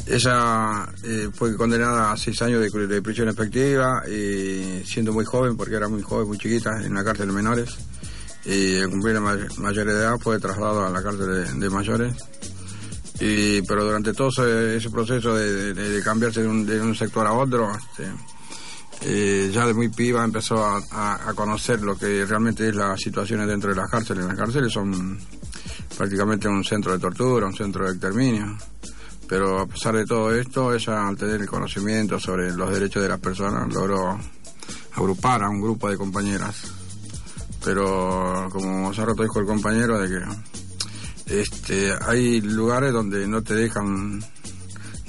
ella 0.08 0.90
eh, 1.04 1.30
fue 1.32 1.56
condenada 1.56 2.12
a 2.12 2.18
seis 2.18 2.42
años 2.42 2.62
de, 2.62 3.02
prisión 3.04 3.30
efectiva 3.30 4.02
y 4.10 4.82
siendo 4.86 5.14
muy 5.14 5.24
joven, 5.24 5.56
porque 5.56 5.76
era 5.76 5.88
muy 5.88 6.02
joven, 6.02 6.28
muy 6.28 6.40
chiquita, 6.40 6.82
en 6.84 6.96
la 6.96 7.04
cárcel 7.04 7.28
de 7.28 7.34
menores. 7.34 7.78
Y 8.44 8.80
al 8.80 8.90
cumplir 8.90 9.14
la 9.16 9.22
mayor 9.22 9.86
de 9.86 9.94
edad 9.94 10.18
fue 10.20 10.40
trasladado 10.40 10.88
a 10.88 10.90
la 10.90 11.04
cárcel 11.04 11.60
de, 11.60 11.70
mayores. 11.70 12.16
Y, 13.20 13.62
pero 13.64 13.84
durante 13.84 14.14
todo 14.14 14.30
ese, 14.30 14.90
proceso 14.90 15.36
de, 15.36 16.02
cambiarse 16.04 16.42
de 16.42 16.82
un, 16.82 16.96
sector 16.96 17.28
a 17.28 17.34
otro, 17.34 17.70
este, 17.72 18.10
eh, 19.02 19.52
ya 19.54 19.66
de 19.66 19.74
muy 19.74 19.90
piba 19.90 20.24
empezó 20.24 20.66
a, 20.66 21.34
conocer 21.36 21.82
lo 21.82 21.98
que 21.98 22.26
realmente 22.26 22.68
es 22.68 22.76
las 22.76 23.00
situaciones 23.00 23.48
dentro 23.48 23.70
de 23.70 23.76
las 23.76 23.90
cárceles. 23.90 24.26
Las 24.26 24.36
cárceles 24.36 24.72
son 24.72 25.20
prácticamente 25.96 26.48
un 26.48 26.64
centro 26.64 26.94
de 26.94 27.00
tortura, 27.00 27.46
un 27.46 27.56
centro 27.56 27.86
de 27.86 27.92
exterminio. 27.92 28.58
Pero 29.28 29.60
a 29.60 29.68
pesar 29.68 29.96
de 29.96 30.06
todo 30.06 30.34
esto, 30.34 30.74
ella 30.74 31.08
al 31.08 31.18
tener 31.18 31.42
el 31.42 31.48
conocimiento 31.48 32.20
sobre 32.20 32.52
los 32.54 32.72
derechos 32.72 33.04
de 33.04 33.10
las 33.10 33.20
personas 33.20 33.72
logró 33.74 34.18
agrupar 34.94 35.44
a 35.44 35.50
un 35.50 35.62
grupo 35.62 35.90
de 35.90 35.98
compañeras. 35.98 36.64
Pero 37.64 38.48
como 38.52 38.90
hace 38.90 39.06
rato 39.06 39.24
dijo 39.24 39.40
el 39.40 39.46
compañero, 39.46 40.00
de 40.00 40.08
que 40.08 41.42
este, 41.42 41.94
hay 42.02 42.42
lugares 42.42 42.94
donde 42.94 43.28
no 43.28 43.44
te 43.44 43.54
dejan, 43.54 44.24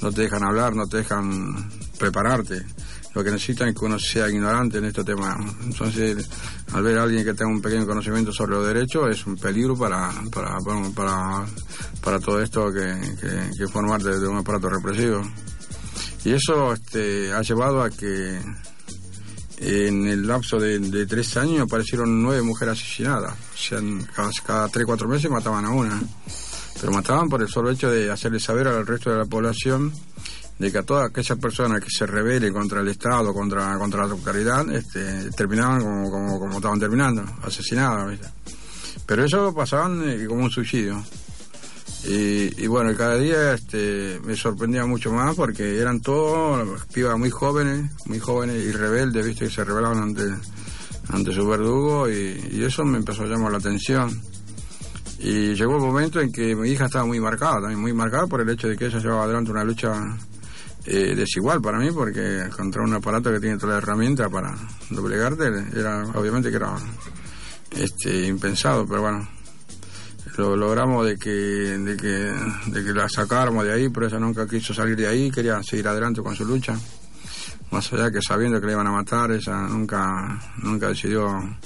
no 0.01 0.11
te 0.11 0.23
dejan 0.23 0.43
hablar, 0.43 0.75
no 0.75 0.85
te 0.87 0.97
dejan 0.97 1.71
prepararte 1.97 2.65
lo 3.13 3.23
que 3.23 3.31
necesitan 3.31 3.69
es 3.69 3.75
que 3.75 3.85
uno 3.85 3.97
sea 3.97 4.29
ignorante 4.29 4.77
en 4.77 4.85
este 4.85 5.03
tema. 5.03 5.35
Entonces, 5.63 6.29
al 6.73 6.83
ver 6.83 6.99
a 6.99 7.03
alguien 7.03 7.23
que 7.23 7.33
tenga 7.33 7.51
un 7.51 7.61
pequeño 7.61 7.85
conocimiento 7.85 8.31
sobre 8.31 8.51
los 8.51 8.67
derechos, 8.67 9.09
es 9.09 9.25
un 9.25 9.35
peligro 9.35 9.75
para, 9.75 10.11
para, 10.31 10.57
para, 10.95 11.45
para 12.03 12.19
todo 12.19 12.41
esto 12.41 12.71
que, 12.71 13.51
que, 13.57 13.67
formar 13.67 14.01
de, 14.01 14.27
un 14.27 14.37
aparato 14.37 14.69
represivo. 14.69 15.21
Y 16.23 16.31
eso 16.31 16.73
este, 16.73 17.33
ha 17.33 17.41
llevado 17.41 17.81
a 17.81 17.89
que 17.89 18.39
en 19.57 20.07
el 20.07 20.27
lapso 20.27 20.59
de, 20.59 21.05
tres 21.07 21.35
años 21.37 21.61
aparecieron 21.61 22.21
nueve 22.21 22.43
mujeres 22.43 22.79
asesinadas. 22.79 23.33
O 23.33 23.57
sea, 23.57 23.79
cada, 24.15 24.29
cada 24.45 24.67
tres, 24.69 24.85
cuatro 24.85 25.07
meses 25.07 25.31
mataban 25.31 25.65
a 25.65 25.71
una. 25.71 25.99
Pero 26.79 26.93
mataban 26.93 27.27
por 27.27 27.41
el 27.41 27.49
solo 27.49 27.71
hecho 27.71 27.89
de 27.89 28.09
hacerle 28.09 28.39
saber 28.39 28.67
al 28.67 28.87
resto 28.87 29.09
de 29.09 29.17
la 29.17 29.25
población 29.25 29.91
de 30.59 30.71
que 30.71 30.77
a 30.77 30.83
todas 30.83 31.09
aquellas 31.09 31.39
personas 31.39 31.81
que 31.81 31.89
se 31.89 32.05
rebelen 32.05 32.53
contra 32.53 32.81
el 32.81 32.89
Estado, 32.89 33.33
contra, 33.33 33.77
contra 33.77 34.05
la 34.05 34.11
autoridad, 34.11 34.69
este, 34.69 35.31
terminaban 35.31 35.81
como, 35.81 36.11
como, 36.11 36.39
como 36.39 36.55
estaban 36.57 36.79
terminando, 36.79 37.23
asesinadas. 37.43 38.19
Pero 39.05 39.23
eso 39.23 39.55
pasaban 39.55 40.07
eh, 40.07 40.25
como 40.27 40.43
un 40.43 40.51
suicidio. 40.51 41.01
Y, 42.05 42.63
y, 42.63 42.67
bueno, 42.67 42.95
cada 42.95 43.15
día 43.15 43.53
este, 43.53 44.19
me 44.23 44.35
sorprendía 44.35 44.85
mucho 44.85 45.11
más 45.11 45.35
porque 45.35 45.79
eran 45.79 46.01
todos 46.01 46.85
pibas 46.93 47.17
muy 47.17 47.29
jóvenes, 47.29 47.91
muy 48.05 48.19
jóvenes 48.19 48.63
y 48.63 48.71
rebeldes, 48.71 49.25
¿viste? 49.25 49.45
que 49.45 49.51
se 49.51 49.63
rebelaban 49.63 50.03
ante, 50.03 50.23
ante 51.09 51.33
su 51.33 51.47
verdugo 51.47 52.09
y, 52.09 52.49
y 52.51 52.63
eso 52.63 52.83
me 52.83 52.97
empezó 52.97 53.23
a 53.23 53.27
llamar 53.27 53.53
la 53.53 53.57
atención. 53.57 54.21
Y 55.19 55.53
llegó 55.55 55.75
el 55.75 55.81
momento 55.81 56.21
en 56.21 56.31
que 56.31 56.55
mi 56.55 56.69
hija 56.69 56.85
estaba 56.85 57.05
muy 57.05 57.19
marcada, 57.19 57.61
también 57.61 57.79
muy 57.79 57.91
marcada 57.91 58.27
por 58.27 58.41
el 58.41 58.49
hecho 58.49 58.67
de 58.67 58.77
que 58.77 58.85
ella 58.85 58.99
llevaba 58.99 59.23
adelante 59.23 59.51
una 59.51 59.65
lucha 59.65 60.17
eh, 60.85 61.13
desigual 61.15 61.61
para 61.61 61.77
mí 61.79 61.91
porque 61.91 62.49
contra 62.55 62.83
un 62.83 62.93
aparato 62.93 63.31
que 63.31 63.39
tiene 63.39 63.57
toda 63.57 63.73
la 63.73 63.77
herramienta 63.79 64.29
para 64.29 64.55
doblegarte 64.89 65.47
era 65.75 66.03
obviamente 66.15 66.49
que 66.49 66.55
era 66.55 66.75
este 67.71 68.27
impensado 68.27 68.87
pero 68.87 69.01
bueno 69.01 69.39
lo 70.39 70.55
logramos 70.55 71.05
de 71.05 71.17
que 71.17 71.29
de 71.29 71.97
que 71.97 72.71
de 72.71 72.83
que 72.83 72.93
la 72.93 73.09
sacáramos 73.09 73.65
de 73.65 73.73
ahí 73.73 73.89
pero 73.89 74.07
ella 74.07 74.19
nunca 74.19 74.47
quiso 74.47 74.73
salir 74.73 74.95
de 74.95 75.07
ahí 75.07 75.29
quería 75.29 75.61
seguir 75.63 75.87
adelante 75.87 76.21
con 76.21 76.35
su 76.35 76.45
lucha. 76.45 76.77
Más 77.71 77.91
allá 77.93 78.09
que 78.09 78.21
sabiendo 78.21 78.59
que 78.59 78.67
le 78.67 78.73
iban 78.73 78.87
a 78.87 78.91
matar 78.91 79.31
ella 79.31 79.67
nunca 79.67 80.39
nunca 80.63 80.87
decidió 80.87 81.57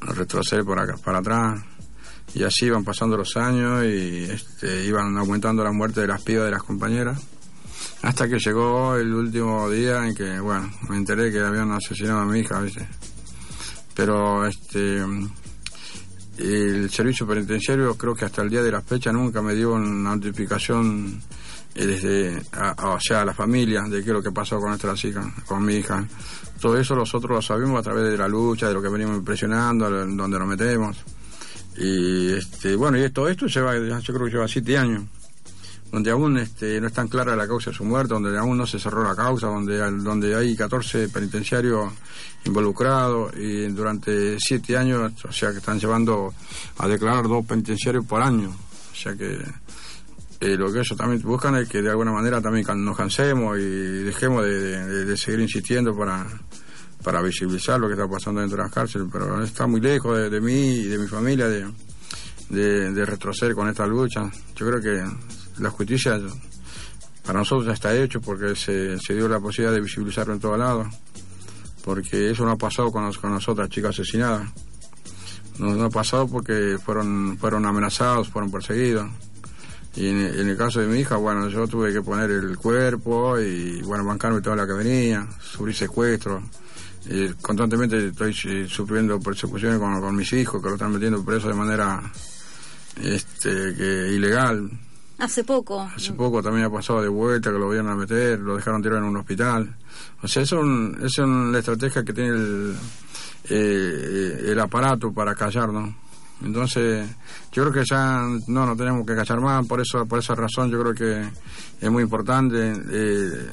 retroceder 0.00 0.64
por 0.64 1.00
para 1.00 1.18
atrás. 1.18 1.62
Y 2.34 2.44
así 2.44 2.66
iban 2.66 2.84
pasando 2.84 3.16
los 3.16 3.36
años 3.36 3.84
y 3.84 4.24
este, 4.24 4.84
iban 4.84 5.16
aumentando 5.16 5.64
la 5.64 5.72
muerte 5.72 6.02
de 6.02 6.06
las 6.06 6.22
pibas 6.22 6.46
de 6.46 6.50
las 6.50 6.62
compañeras 6.62 7.18
hasta 8.02 8.28
que 8.28 8.38
llegó 8.38 8.96
el 8.96 9.14
último 9.14 9.70
día 9.70 10.06
en 10.06 10.14
que, 10.14 10.40
bueno, 10.40 10.68
me 10.88 10.96
enteré 10.96 11.30
que 11.30 11.40
habían 11.40 11.70
asesinado 11.70 12.20
a 12.20 12.24
mi 12.26 12.40
hija, 12.40 12.60
¿viste? 12.60 12.86
Pero, 13.94 14.44
este, 14.44 15.04
el 16.38 16.90
servicio 16.90 17.26
penitenciario 17.26 17.94
creo 17.96 18.14
que 18.14 18.24
hasta 18.24 18.42
el 18.42 18.50
día 18.50 18.62
de 18.62 18.72
la 18.72 18.82
fecha 18.82 19.12
nunca 19.12 19.40
me 19.40 19.54
dio 19.54 19.74
una 19.74 20.16
notificación 20.16 21.22
eh, 21.76 21.86
desde, 21.86 22.42
o 22.82 22.98
sea, 22.98 23.20
a 23.20 23.24
la 23.24 23.34
familia 23.34 23.82
de 23.82 24.02
qué 24.02 24.10
es 24.10 24.14
lo 24.14 24.22
que 24.22 24.32
pasó 24.32 24.58
con 24.58 24.70
nuestra 24.70 24.94
hija, 24.94 25.32
con 25.46 25.64
mi 25.64 25.76
hija. 25.76 26.04
Todo 26.60 26.76
eso 26.78 26.96
nosotros 26.96 27.30
lo 27.30 27.42
sabemos 27.42 27.78
a 27.78 27.82
través 27.82 28.10
de 28.10 28.18
la 28.18 28.26
lucha, 28.26 28.66
de 28.66 28.74
lo 28.74 28.82
que 28.82 28.88
venimos 28.88 29.16
impresionando, 29.16 29.88
donde 29.88 30.38
nos 30.38 30.48
metemos. 30.48 30.96
Y, 31.76 32.32
este, 32.32 32.74
bueno, 32.74 32.98
y 32.98 33.08
todo 33.10 33.28
esto 33.28 33.46
lleva, 33.46 33.74
yo 33.76 34.14
creo 34.14 34.26
que 34.26 34.32
lleva 34.32 34.48
siete 34.48 34.76
años 34.76 35.04
donde 35.92 36.10
aún 36.10 36.38
este, 36.38 36.80
no 36.80 36.86
es 36.86 36.92
tan 36.94 37.06
clara 37.06 37.36
la 37.36 37.46
causa 37.46 37.70
de 37.70 37.76
su 37.76 37.84
muerte, 37.84 38.14
donde 38.14 38.36
aún 38.38 38.56
no 38.56 38.66
se 38.66 38.78
cerró 38.78 39.04
la 39.04 39.14
causa, 39.14 39.48
donde, 39.48 39.78
donde 40.02 40.34
hay 40.34 40.56
14 40.56 41.08
penitenciarios 41.10 41.92
involucrados 42.46 43.36
y 43.36 43.66
durante 43.68 44.38
siete 44.40 44.78
años, 44.78 45.12
o 45.22 45.32
sea 45.32 45.52
que 45.52 45.58
están 45.58 45.78
llevando 45.78 46.32
a 46.78 46.88
declarar 46.88 47.28
dos 47.28 47.44
penitenciarios 47.44 48.06
por 48.06 48.22
año. 48.22 48.48
O 48.50 48.96
sea 48.96 49.14
que 49.14 49.38
eh, 50.40 50.56
lo 50.56 50.72
que 50.72 50.78
ellos 50.78 50.96
también 50.96 51.20
buscan 51.20 51.56
es 51.56 51.68
que 51.68 51.82
de 51.82 51.90
alguna 51.90 52.10
manera 52.10 52.40
también 52.40 52.66
nos 52.82 52.96
cansemos 52.96 53.58
y 53.58 54.02
dejemos 54.02 54.46
de, 54.46 55.14
seguir 55.18 55.40
insistiendo 55.40 55.94
para, 55.94 56.26
para 57.04 57.20
visibilizar 57.20 57.78
lo 57.78 57.86
que 57.86 57.94
está 57.94 58.08
pasando 58.08 58.40
dentro 58.40 58.56
de 58.56 58.62
las 58.62 58.72
cárceles, 58.72 59.08
pero 59.12 59.44
está 59.44 59.66
muy 59.66 59.82
lejos 59.82 60.16
de, 60.16 60.30
de 60.30 60.40
mí 60.40 60.70
y 60.70 60.86
de 60.86 60.96
mi 60.96 61.06
familia 61.06 61.48
de, 61.48 61.70
de 62.48 63.04
retroceder 63.04 63.54
con 63.54 63.68
esta 63.68 63.86
lucha. 63.86 64.30
Yo 64.56 64.66
creo 64.66 64.80
que 64.80 65.41
la 65.58 65.70
justicia 65.70 66.18
para 67.24 67.38
nosotros 67.38 67.66
ya 67.66 67.72
está 67.72 67.94
hecho 67.94 68.20
porque 68.20 68.56
se, 68.56 68.98
se 68.98 69.14
dio 69.14 69.28
la 69.28 69.40
posibilidad 69.40 69.72
de 69.72 69.80
visibilizarlo 69.80 70.34
en 70.34 70.40
todos 70.40 70.58
lados. 70.58 70.88
Porque 71.84 72.30
eso 72.30 72.44
no 72.44 72.52
ha 72.52 72.56
pasado 72.56 72.90
con, 72.92 73.12
con 73.14 73.32
las 73.32 73.48
otras 73.48 73.68
chicas 73.68 73.90
asesinadas. 73.90 74.48
No, 75.58 75.84
ha 75.84 75.90
pasado 75.90 76.26
porque 76.28 76.78
fueron, 76.82 77.36
fueron 77.38 77.66
amenazados, 77.66 78.28
fueron 78.28 78.50
perseguidos. 78.50 79.10
Y 79.94 80.08
en, 80.08 80.48
el 80.48 80.56
caso 80.56 80.80
de 80.80 80.86
mi 80.86 81.00
hija, 81.00 81.16
bueno, 81.16 81.48
yo 81.48 81.66
tuve 81.68 81.92
que 81.92 82.00
poner 82.00 82.30
el 82.30 82.56
cuerpo 82.56 83.38
y, 83.38 83.82
bueno, 83.82 84.04
bancarme 84.04 84.40
toda 84.40 84.56
la 84.56 84.66
que 84.66 84.72
venía, 84.72 85.28
sufrir 85.40 85.74
secuestro. 85.74 86.42
Y 87.04 87.28
constantemente 87.34 88.08
estoy 88.08 88.32
sufriendo 88.68 89.20
persecuciones 89.20 89.78
con, 89.78 90.00
con 90.00 90.16
mis 90.16 90.32
hijos, 90.32 90.62
que 90.62 90.68
lo 90.68 90.74
están 90.76 90.92
metiendo 90.92 91.22
preso 91.24 91.48
de 91.48 91.54
manera 91.54 92.00
este, 93.02 93.74
que, 93.74 94.12
ilegal. 94.14 94.70
Hace 95.18 95.44
poco. 95.44 95.80
Hace 95.80 96.12
poco 96.12 96.42
también 96.42 96.66
ha 96.66 96.70
pasado 96.70 97.00
de 97.02 97.08
vuelta 97.08 97.52
que 97.52 97.58
lo 97.58 97.68
vieron 97.68 97.90
a 97.90 97.94
meter, 97.94 98.38
lo 98.40 98.56
dejaron 98.56 98.82
tirar 98.82 98.98
en 98.98 99.04
un 99.04 99.16
hospital. 99.16 99.76
O 100.22 100.28
sea, 100.28 100.42
es, 100.42 100.52
un, 100.52 100.98
es 101.02 101.18
la 101.18 101.58
estrategia 101.58 102.02
que 102.04 102.12
tiene 102.12 102.30
el, 102.30 102.76
eh, 103.48 104.44
el 104.48 104.60
aparato 104.60 105.12
para 105.12 105.34
callarnos. 105.34 105.94
Entonces, 106.44 107.08
yo 107.52 107.62
creo 107.62 107.72
que 107.72 107.84
ya 107.88 108.26
no, 108.48 108.66
no 108.66 108.76
tenemos 108.76 109.06
que 109.06 109.14
callar 109.14 109.40
más, 109.40 109.66
por 109.66 109.80
eso 109.80 110.06
por 110.06 110.18
esa 110.18 110.34
razón 110.34 110.70
yo 110.70 110.80
creo 110.80 110.94
que 110.94 111.28
es 111.80 111.90
muy 111.90 112.02
importante 112.02 112.72
eh, 112.90 113.48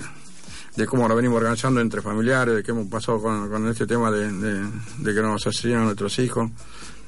de 0.75 0.85
cómo 0.85 1.07
lo 1.07 1.15
venimos 1.15 1.37
organizando 1.37 1.81
entre 1.81 2.01
familiares, 2.01 2.55
de 2.55 2.63
qué 2.63 2.71
hemos 2.71 2.87
pasado 2.87 3.21
con, 3.21 3.49
con 3.49 3.67
este 3.67 3.85
tema 3.85 4.09
de, 4.09 4.31
de, 4.31 5.13
que 5.13 5.21
nos 5.21 5.45
asesinan 5.45 5.85
nuestros 5.85 6.17
hijos 6.19 6.49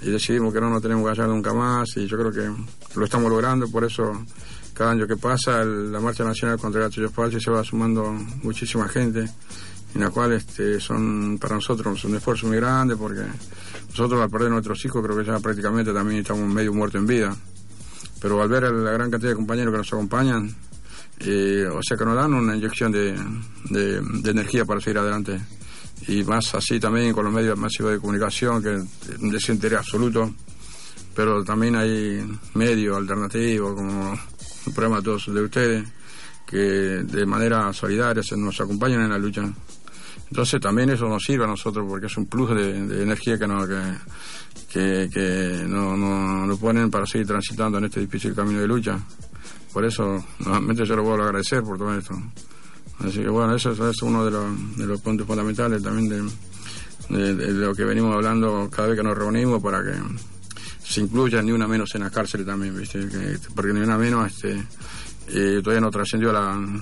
y 0.02 0.10
decidimos 0.10 0.54
que 0.54 0.60
no 0.60 0.70
nos 0.70 0.82
tenemos 0.82 1.04
que 1.04 1.16
callar 1.16 1.30
nunca 1.30 1.54
más 1.54 1.96
y 1.98 2.08
yo 2.08 2.18
creo 2.18 2.32
que 2.32 2.50
lo 2.96 3.06
estamos 3.06 3.30
logrando, 3.30 3.70
por 3.70 3.84
eso 3.84 4.12
cada 4.74 4.92
año 4.92 5.06
que 5.06 5.18
pasa 5.18 5.64
la 5.64 6.00
Marcha 6.00 6.24
Nacional 6.24 6.58
contra 6.58 6.82
el 6.82 6.90
Gatillo 6.90 7.10
Falso 7.10 7.40
se 7.40 7.52
va 7.52 7.64
sumando 7.64 8.12
muchísima 8.42 8.88
gente, 8.88 9.30
en 9.94 10.02
la 10.02 10.10
cual 10.10 10.34
este, 10.34 10.80
son 10.80 11.38
para 11.40 11.56
nosotros 11.56 12.04
un 12.04 12.16
esfuerzo 12.16 12.48
muy 12.48 12.58
grande 12.58 12.96
porque 12.96 13.22
nosotros 13.90 14.22
al 14.22 14.30
perder 14.30 14.50
nuestros 14.50 14.84
hijos 14.86 15.04
creo 15.04 15.18
que 15.18 15.26
ya 15.26 15.40
prácticamente 15.40 15.94
también 15.94 16.22
estamos 16.22 16.52
medio 16.52 16.74
muertos 16.74 17.00
en 17.00 17.08
vida. 17.08 17.36
pero 18.20 18.42
al 18.42 18.50
ver 18.50 18.64
la 18.72 18.92
gran 18.92 19.12
cantidad 19.12 19.32
de 19.32 19.36
compañeros 19.36 19.72
que 19.72 19.78
nos 19.78 19.94
acompañan, 19.94 20.56
eh, 21.20 21.68
o 21.72 21.82
sea 21.84 21.96
que 21.96 22.06
nos 22.06 22.16
dan 22.16 22.34
una 22.34 22.56
inyección 22.56 22.92
de, 22.92 23.16
de 23.70 24.32
energía 24.32 24.66
para 24.66 24.82
seguir 24.82 24.98
adelante 24.98 25.40
y 26.08 26.24
más 26.24 26.54
así 26.56 26.80
también 26.80 27.14
con 27.14 27.26
los 27.26 27.34
medios 27.34 27.58
masivos 27.58 27.94
de 27.94 28.00
comunicación, 28.00 28.62
que 28.62 28.70
un 29.20 29.32
desinterés 29.32 29.80
absoluto, 29.80 30.34
pero 31.16 31.44
también 31.44 31.76
hay 31.76 32.26
medios 32.54 32.98
alternativos, 32.98 33.76
como 33.76 34.14
el 34.14 34.74
programa 34.74 34.98
de 34.98 35.04
todos 35.04 35.34
de 35.34 35.42
ustedes, 35.42 35.88
que 36.46 36.58
de 36.58 37.26
manera 37.26 37.72
solidaria 37.74 38.24
se 38.24 38.36
nos 38.38 38.60
acompañan 38.60 39.02
en 39.02 39.10
la 39.10 39.18
lucha. 39.18 39.44
Entonces 40.30 40.62
también 40.62 40.90
eso 40.90 41.08
nos 41.10 41.24
sirve 41.24 41.44
a 41.44 41.48
nosotros 41.48 41.86
porque 41.88 42.06
es 42.08 42.18
un 42.18 42.26
plus 42.26 42.50
de, 42.56 43.04
energía 43.04 43.38
que 43.38 43.48
nos, 43.48 43.68
que, 43.68 43.84
que, 44.72 45.10
que 45.14 45.66
no, 45.68 45.98
no, 45.98 46.48
nos 46.48 46.58
ponen 46.58 46.90
para 46.90 47.06
seguir 47.06 47.28
transitando 47.28 47.78
en 47.78 47.86
este 47.86 48.00
difícil 48.00 48.34
camino 48.34 48.62
de 48.62 48.68
lucha. 48.68 48.98
Por 49.74 49.86
eso, 49.86 50.26
nuevamente 50.40 50.86
yo 50.86 50.96
lo 50.96 51.04
vuelvo 51.04 51.24
a 51.24 51.26
agradecer 51.28 51.62
por 51.64 51.78
todo 51.78 51.98
esto. 51.98 52.14
Así 53.00 53.20
que 53.20 53.30
bueno, 53.30 53.56
eso, 53.56 53.72
es 53.90 54.02
uno 54.02 54.26
de 54.26 54.32
los, 54.32 54.78
de 54.78 54.86
los 54.86 55.02
puntos 55.02 55.26
fundamentales 55.26 55.82
también 55.82 56.10
de, 57.10 57.52
lo 57.54 57.74
que 57.74 57.84
venimos 57.84 58.14
hablando 58.14 58.70
cada 58.70 58.90
vez 58.90 58.98
que 58.98 59.04
nos 59.04 59.18
reunimos 59.18 59.62
para 59.62 59.84
que 59.84 59.94
se 60.84 61.02
incluya 61.02 61.42
ni 61.42 61.52
una 61.52 61.68
menos 61.68 61.94
en 61.96 62.02
las 62.02 62.12
cárceles 62.12 62.46
también, 62.46 62.78
¿viste? 62.78 63.08
Que, 63.08 63.38
porque 63.56 63.74
ni 63.74 63.80
una 63.80 63.98
menos 63.98 64.32
este, 64.32 64.64
eh, 65.30 65.62
todavía 65.64 65.82
no 65.82 65.92
trascendió 65.92 66.32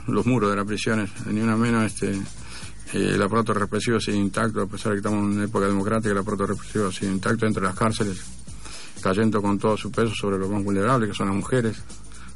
los 0.08 0.26
muros 0.26 0.50
de 0.50 0.56
las 0.56 0.66
prisiones, 0.66 1.10
ni 1.28 1.42
una 1.42 1.56
menos 1.56 1.86
este, 1.86 2.12
eh, 2.12 3.12
el 3.14 3.22
aparato 3.22 3.54
represivo 3.54 4.00
sigue 4.00 4.18
intacto, 4.18 4.62
a 4.62 4.68
pesar 4.68 4.92
de 4.92 4.96
que 4.96 5.08
estamos 5.08 5.20
en 5.20 5.38
una 5.38 5.46
época 5.46 5.68
democrática, 5.68 6.12
el 6.12 6.18
aparato 6.18 6.48
represivo 6.48 6.92
sigue 6.92 7.12
intacto 7.12 7.46
entre 7.46 7.64
las 7.64 7.76
cárceles, 7.76 8.22
cayendo 9.02 9.42
con 9.42 9.58
todo 9.58 9.78
su 9.78 9.92
peso 9.92 10.14
sobre 10.14 10.38
los 10.38 10.50
más 10.50 10.64
vulnerables, 10.64 11.10
que 11.10 11.16
son 11.16 11.28
las 11.28 11.36
mujeres 11.36 11.82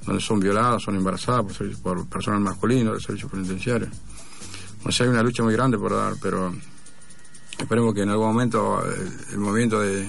donde 0.06 0.22
son 0.22 0.40
violadas, 0.40 0.84
son 0.84 0.96
embarazadas 0.96 1.46
por, 1.46 1.78
por 1.82 2.08
personal 2.08 2.40
masculino 2.40 2.92
del 2.92 3.02
servicio 3.02 3.30
penitenciario. 3.30 3.88
O 4.86 4.92
sea, 4.92 5.06
hay 5.06 5.12
una 5.12 5.24
lucha 5.24 5.44
muy 5.44 5.54
grande 5.54 5.78
por 5.78 5.94
dar, 5.94 6.14
pero 6.22 6.54
esperemos 7.58 7.94
que 7.94 8.02
en 8.02 8.10
algún 8.10 8.28
momento 8.28 8.84
el, 8.86 9.12
el 9.32 9.38
movimiento 9.38 9.80
de, 9.80 10.08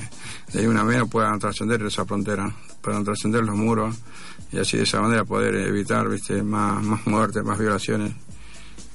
de 0.52 0.68
una 0.68 0.84
menos 0.84 1.08
puedan 1.08 1.38
trascender 1.38 1.82
esa 1.82 2.04
frontera, 2.04 2.54
puedan 2.80 3.04
trascender 3.04 3.44
los 3.44 3.56
muros 3.56 3.96
y 4.52 4.58
así 4.58 4.76
de 4.76 4.84
esa 4.84 5.00
manera 5.00 5.24
poder 5.24 5.54
evitar 5.54 6.08
viste 6.08 6.42
más, 6.42 6.82
más 6.82 7.06
muertes, 7.06 7.44
más 7.44 7.58
violaciones 7.58 8.14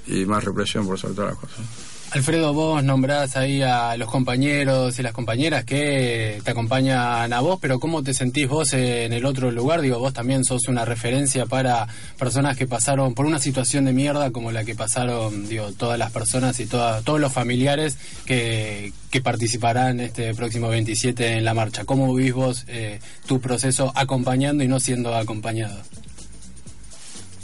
y 0.07 0.25
más 0.25 0.43
represión 0.43 0.85
por 0.85 0.97
sobre 0.97 1.15
todas 1.15 1.31
las 1.31 1.39
cosas. 1.39 1.88
Alfredo, 2.11 2.55
vos 2.55 2.83
nombrás 2.83 3.35
ahí 3.35 3.61
a 3.61 3.95
los 3.95 4.09
compañeros 4.09 4.97
y 4.97 5.03
las 5.03 5.13
compañeras 5.13 5.63
que 5.63 6.41
te 6.43 6.51
acompañan 6.51 7.31
a 7.31 7.39
vos, 7.39 7.59
pero 7.61 7.79
¿cómo 7.79 8.01
te 8.01 8.15
sentís 8.15 8.47
vos 8.47 8.73
en 8.73 9.13
el 9.13 9.25
otro 9.25 9.51
lugar? 9.51 9.81
Digo, 9.81 9.99
vos 9.99 10.11
también 10.11 10.43
sos 10.43 10.67
una 10.67 10.85
referencia 10.85 11.45
para 11.45 11.87
personas 12.17 12.57
que 12.57 12.65
pasaron 12.65 13.13
por 13.13 13.27
una 13.27 13.37
situación 13.37 13.85
de 13.85 13.93
mierda 13.93 14.31
como 14.31 14.51
la 14.51 14.65
que 14.65 14.73
pasaron, 14.73 15.47
digo, 15.47 15.71
todas 15.73 15.99
las 15.99 16.11
personas 16.11 16.59
y 16.59 16.65
toda, 16.65 17.03
todos 17.03 17.19
los 17.19 17.31
familiares 17.31 17.99
que, 18.25 18.91
que 19.11 19.21
participarán 19.21 19.99
este 19.99 20.33
próximo 20.33 20.67
27 20.67 21.33
en 21.33 21.45
la 21.45 21.53
marcha. 21.53 21.85
¿Cómo 21.85 22.11
vivís 22.15 22.33
vos 22.33 22.65
eh, 22.69 22.99
tu 23.27 23.39
proceso 23.39 23.91
acompañando 23.93 24.63
y 24.63 24.67
no 24.67 24.79
siendo 24.79 25.15
acompañado? 25.15 25.79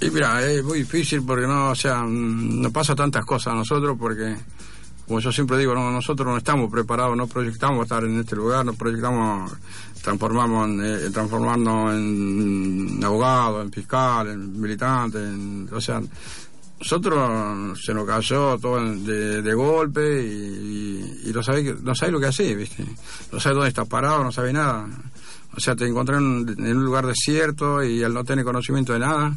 Y 0.06 0.12
mira, 0.12 0.40
es 0.46 0.64
muy 0.64 0.80
difícil 0.80 1.24
porque 1.26 1.48
no, 1.48 1.70
o 1.72 1.76
sea, 1.76 2.04
no 2.08 2.72
pasa 2.72 2.94
tantas 2.94 3.26
cosas 3.26 3.54
a 3.54 3.56
nosotros 3.56 3.98
porque, 4.00 4.36
como 5.08 5.20
yo 5.20 5.32
siempre 5.32 5.58
digo, 5.58 5.74
no, 5.74 5.90
nosotros 5.90 6.28
no 6.28 6.38
estamos 6.38 6.70
preparados, 6.70 7.18
no 7.18 7.26
proyectamos 7.26 7.84
estar 7.84 8.04
en 8.04 8.20
este 8.20 8.36
lugar, 8.36 8.64
no 8.64 8.74
proyectamos 8.74 9.52
transformamos 10.04 10.70
eh, 10.84 11.10
transformarnos 11.12 11.96
en 11.96 13.04
abogado, 13.04 13.64
en 13.64 13.72
fiscal, 13.72 14.28
en 14.28 14.62
militante, 14.62 15.18
en, 15.18 15.68
o 15.74 15.82
sea, 15.82 16.00
nosotros 16.80 17.82
se 17.84 17.92
nos 17.92 18.06
cayó 18.06 18.60
todo 18.60 18.80
de, 18.80 19.42
de 19.42 19.54
golpe 19.56 20.22
y, 20.24 21.24
y, 21.26 21.30
y 21.30 21.34
no 21.34 21.42
sabéis 21.42 21.82
no 21.82 21.96
sabe 21.96 22.12
lo 22.12 22.20
que 22.20 22.28
hacéis, 22.28 22.56
¿viste? 22.56 22.86
No 23.32 23.40
sabes 23.40 23.56
dónde 23.56 23.70
estás 23.70 23.88
parado, 23.88 24.24
no 24.24 24.32
sabes 24.32 24.54
nada. 24.54 24.88
O 25.58 25.60
sea, 25.60 25.76
te 25.76 25.88
encontré 25.88 26.18
en, 26.18 26.48
en 26.60 26.78
un 26.78 26.86
lugar 26.86 27.08
desierto 27.08 27.84
y 27.84 28.04
al 28.04 28.14
no 28.14 28.24
tener 28.24 28.46
conocimiento 28.46 28.94
de 28.94 29.00
nada, 29.00 29.36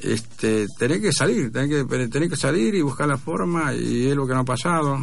este, 0.00 0.66
tenés 0.78 1.00
que 1.00 1.12
salir, 1.12 1.52
tenés 1.52 1.86
que, 1.86 2.08
tenés 2.08 2.30
que 2.30 2.36
salir 2.36 2.74
y 2.74 2.82
buscar 2.82 3.08
la 3.08 3.18
forma, 3.18 3.74
y 3.74 4.08
es 4.08 4.16
lo 4.16 4.26
que 4.26 4.34
no 4.34 4.40
ha 4.40 4.44
pasado, 4.44 4.98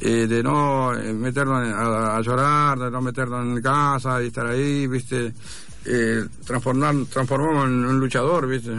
eh, 0.00 0.26
de 0.26 0.42
no 0.42 0.92
meternos 1.14 1.58
a, 1.58 2.16
a, 2.16 2.20
llorar, 2.20 2.78
de 2.78 2.90
no 2.90 3.00
meternos 3.00 3.44
en 3.44 3.62
casa 3.62 4.22
y 4.22 4.26
estar 4.26 4.46
ahí, 4.46 4.86
viste, 4.86 5.32
eh, 5.84 6.24
transformar, 6.44 6.94
transformamos 7.10 7.66
en 7.66 7.84
un 7.84 8.00
luchador, 8.00 8.48
viste. 8.48 8.72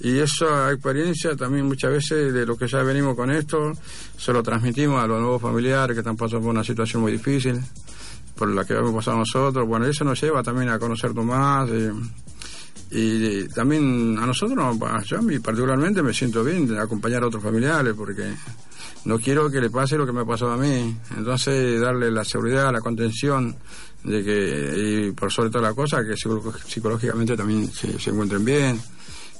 Y 0.00 0.18
esa 0.18 0.70
experiencia 0.70 1.34
también 1.36 1.66
muchas 1.66 1.90
veces 1.90 2.32
de 2.32 2.46
lo 2.46 2.56
que 2.56 2.68
ya 2.68 2.82
venimos 2.82 3.16
con 3.16 3.30
esto, 3.30 3.72
se 4.16 4.32
lo 4.32 4.42
transmitimos 4.42 5.02
a 5.02 5.06
los 5.06 5.20
nuevos 5.20 5.42
familiares 5.42 5.94
que 5.94 6.00
están 6.00 6.16
pasando 6.16 6.42
por 6.42 6.50
una 6.50 6.62
situación 6.62 7.02
muy 7.02 7.12
difícil, 7.12 7.60
por 8.36 8.48
la 8.48 8.64
que 8.64 8.74
hemos 8.74 8.94
pasado 8.94 9.18
nosotros. 9.18 9.66
Bueno, 9.66 9.86
eso 9.86 10.04
nos 10.04 10.20
lleva 10.20 10.42
también 10.42 10.68
a 10.68 10.78
conocernos 10.78 11.24
más. 11.24 11.68
Eh, 11.70 11.92
y 12.90 13.48
también 13.48 14.18
a 14.18 14.26
nosotros, 14.26 14.78
yo 15.04 15.18
a 15.18 15.22
mí 15.22 15.38
particularmente 15.40 16.02
me 16.02 16.14
siento 16.14 16.42
bien 16.42 16.76
acompañar 16.78 17.22
a 17.22 17.26
otros 17.26 17.42
familiares 17.42 17.94
porque 17.94 18.32
no 19.04 19.18
quiero 19.18 19.50
que 19.50 19.60
le 19.60 19.70
pase 19.70 19.96
lo 19.96 20.06
que 20.06 20.12
me 20.12 20.22
ha 20.22 20.24
pasado 20.24 20.52
a 20.52 20.56
mí. 20.56 20.96
Entonces, 21.16 21.80
darle 21.80 22.10
la 22.10 22.24
seguridad, 22.24 22.72
la 22.72 22.80
contención, 22.80 23.56
de 24.04 24.24
que, 24.24 25.08
y 25.08 25.12
por 25.12 25.32
sobre 25.32 25.50
todas 25.50 25.68
las 25.68 25.74
cosas, 25.74 26.04
que 26.04 26.14
psicológicamente 26.16 27.36
también 27.36 27.70
se, 27.70 28.10
encuentren 28.10 28.44
bien. 28.44 28.80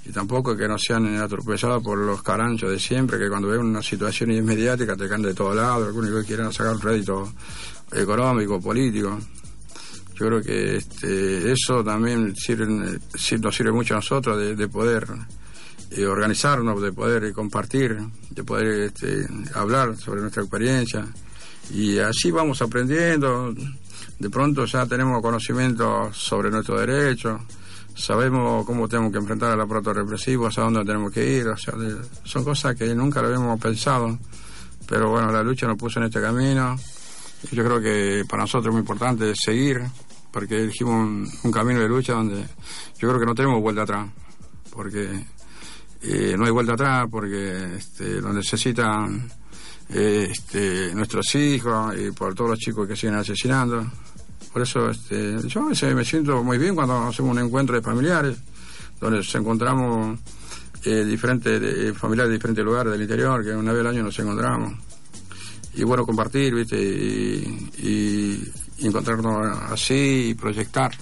Y 0.05 0.11
tampoco 0.11 0.57
que 0.57 0.67
no 0.67 0.79
sean 0.79 1.17
atropellados 1.17 1.83
por 1.83 1.99
los 1.99 2.23
caranchos 2.23 2.71
de 2.71 2.79
siempre, 2.79 3.19
que 3.19 3.29
cuando 3.29 3.49
ven 3.49 3.61
una 3.61 3.83
situación 3.83 4.31
inmediática 4.31 4.97
te 4.97 5.09
caen 5.09 5.23
de 5.23 5.35
todos 5.35 5.55
lados, 5.55 5.87
algunos 5.87 6.23
que 6.23 6.27
quieran 6.27 6.53
sacar 6.53 6.75
un 6.75 6.81
rédito 6.81 7.33
económico, 7.93 8.61
político. 8.61 9.19
Yo 10.19 10.27
creo 10.27 10.43
que 10.43 10.77
este, 10.77 11.53
eso 11.53 11.85
también 11.85 12.35
sirve, 12.35 12.67
nos 12.67 13.55
sirve 13.55 13.73
mucho 13.73 13.95
a 13.95 13.99
nosotros 13.99 14.37
de, 14.37 14.57
de 14.57 14.69
poder 14.69 15.07
eh, 15.91 16.07
organizarnos, 16.07 16.83
de 16.83 16.93
poder 16.93 17.33
compartir, 17.33 17.99
de 18.31 18.45
poder 18.45 18.93
este, 18.93 19.27
hablar 19.55 19.97
sobre 19.97 20.21
nuestra 20.21 20.43
experiencia. 20.43 21.07
Y 21.73 21.99
así 21.99 22.31
vamos 22.31 22.61
aprendiendo. 22.63 23.55
De 24.19 24.31
pronto 24.31 24.65
ya 24.65 24.87
tenemos 24.87 25.23
conocimiento 25.23 26.13
sobre 26.13 26.51
nuestros 26.51 26.81
derechos, 26.81 27.41
sabemos 27.95 28.67
cómo 28.67 28.89
tenemos 28.89 29.13
que 29.13 29.19
enfrentar 29.19 29.53
al 29.53 29.61
aparato 29.61 29.93
represivo, 29.93 30.47
hacia 30.47 30.65
dónde 30.65 30.85
tenemos 30.85 31.13
que 31.13 31.39
ir. 31.39 31.49
O 31.49 31.57
sea, 31.57 31.75
son 32.25 32.45
cosas 32.45 32.75
que 32.77 32.95
nunca 32.95 33.23
lo 33.23 33.29
habíamos 33.29 33.61
pensado. 33.61 34.19
Pero 34.89 35.11
bueno, 35.11 35.31
la 35.31 35.43
lucha 35.43 35.67
nos 35.67 35.79
puso 35.79 36.01
en 36.01 36.07
este 36.07 36.21
camino. 36.21 36.77
Y 37.51 37.57
yo 37.57 37.65
creo 37.65 37.81
que 37.81 38.25
para 38.29 38.43
nosotros 38.43 38.67
es 38.67 38.73
muy 38.73 38.81
importante 38.81 39.33
seguir, 39.37 39.83
porque 40.39 40.63
elegimos 40.63 41.29
un, 41.43 41.51
camino 41.51 41.81
de 41.81 41.89
lucha 41.89 42.13
donde 42.13 42.45
yo 42.97 43.09
creo 43.09 43.19
que 43.19 43.27
no 43.27 43.35
tenemos 43.35 43.61
vuelta 43.61 43.83
atrás, 43.83 44.09
porque 44.71 45.25
eh, 46.01 46.37
no 46.39 46.45
hay 46.45 46.53
vuelta 46.53 46.75
atrás, 46.75 47.09
porque 47.11 47.75
este, 47.75 48.21
lo 48.21 48.33
necesitan 48.33 49.29
eh, 49.89 50.29
este, 50.31 50.95
nuestros 50.95 51.35
hijos 51.35 51.93
y 51.99 52.13
por 52.13 52.37
todos 52.37 52.51
los 52.51 52.59
chicos 52.61 52.87
que 52.87 52.95
siguen 52.95 53.17
asesinando. 53.17 53.85
Por 54.53 54.63
eso 54.63 54.89
este, 54.91 55.39
yo 55.49 55.63
me 55.63 56.05
siento 56.05 56.45
muy 56.45 56.57
bien 56.57 56.77
cuando 56.77 57.09
hacemos 57.09 57.33
un 57.33 57.41
encuentro 57.41 57.75
de 57.75 57.83
familiares, 57.83 58.39
donde 59.01 59.17
nos 59.17 59.35
encontramos 59.35 60.21
eh, 60.85 61.05
diferentes 61.05 61.99
familiares 61.99 62.31
de 62.31 62.37
diferentes 62.37 62.65
lugares 62.65 62.93
del 62.93 63.03
interior, 63.03 63.45
que 63.45 63.57
una 63.57 63.73
vez 63.73 63.81
al 63.81 63.89
año 63.89 64.05
nos 64.05 64.17
encontramos. 64.21 64.73
Y 65.75 65.83
bueno, 65.83 66.07
compartir, 66.07 66.55
¿viste? 66.55 66.81
y 66.81 68.68
encontrarnos 68.87 69.59
así 69.71 70.29
y 70.31 70.35
proyectar, 70.35 70.93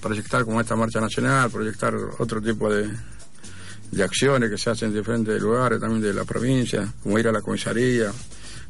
proyectar 0.00 0.44
como 0.44 0.60
esta 0.60 0.76
marcha 0.76 1.00
nacional, 1.00 1.50
proyectar 1.50 1.94
otro 2.18 2.40
tipo 2.40 2.72
de, 2.72 2.90
de 3.90 4.02
acciones 4.02 4.50
que 4.50 4.58
se 4.58 4.70
hacen 4.70 4.88
en 4.88 4.96
diferentes 4.96 5.40
lugares 5.40 5.80
también 5.80 6.02
de 6.02 6.14
la 6.14 6.24
provincia, 6.24 6.92
como 7.02 7.18
ir 7.18 7.28
a 7.28 7.32
la 7.32 7.40
comisaría, 7.40 8.12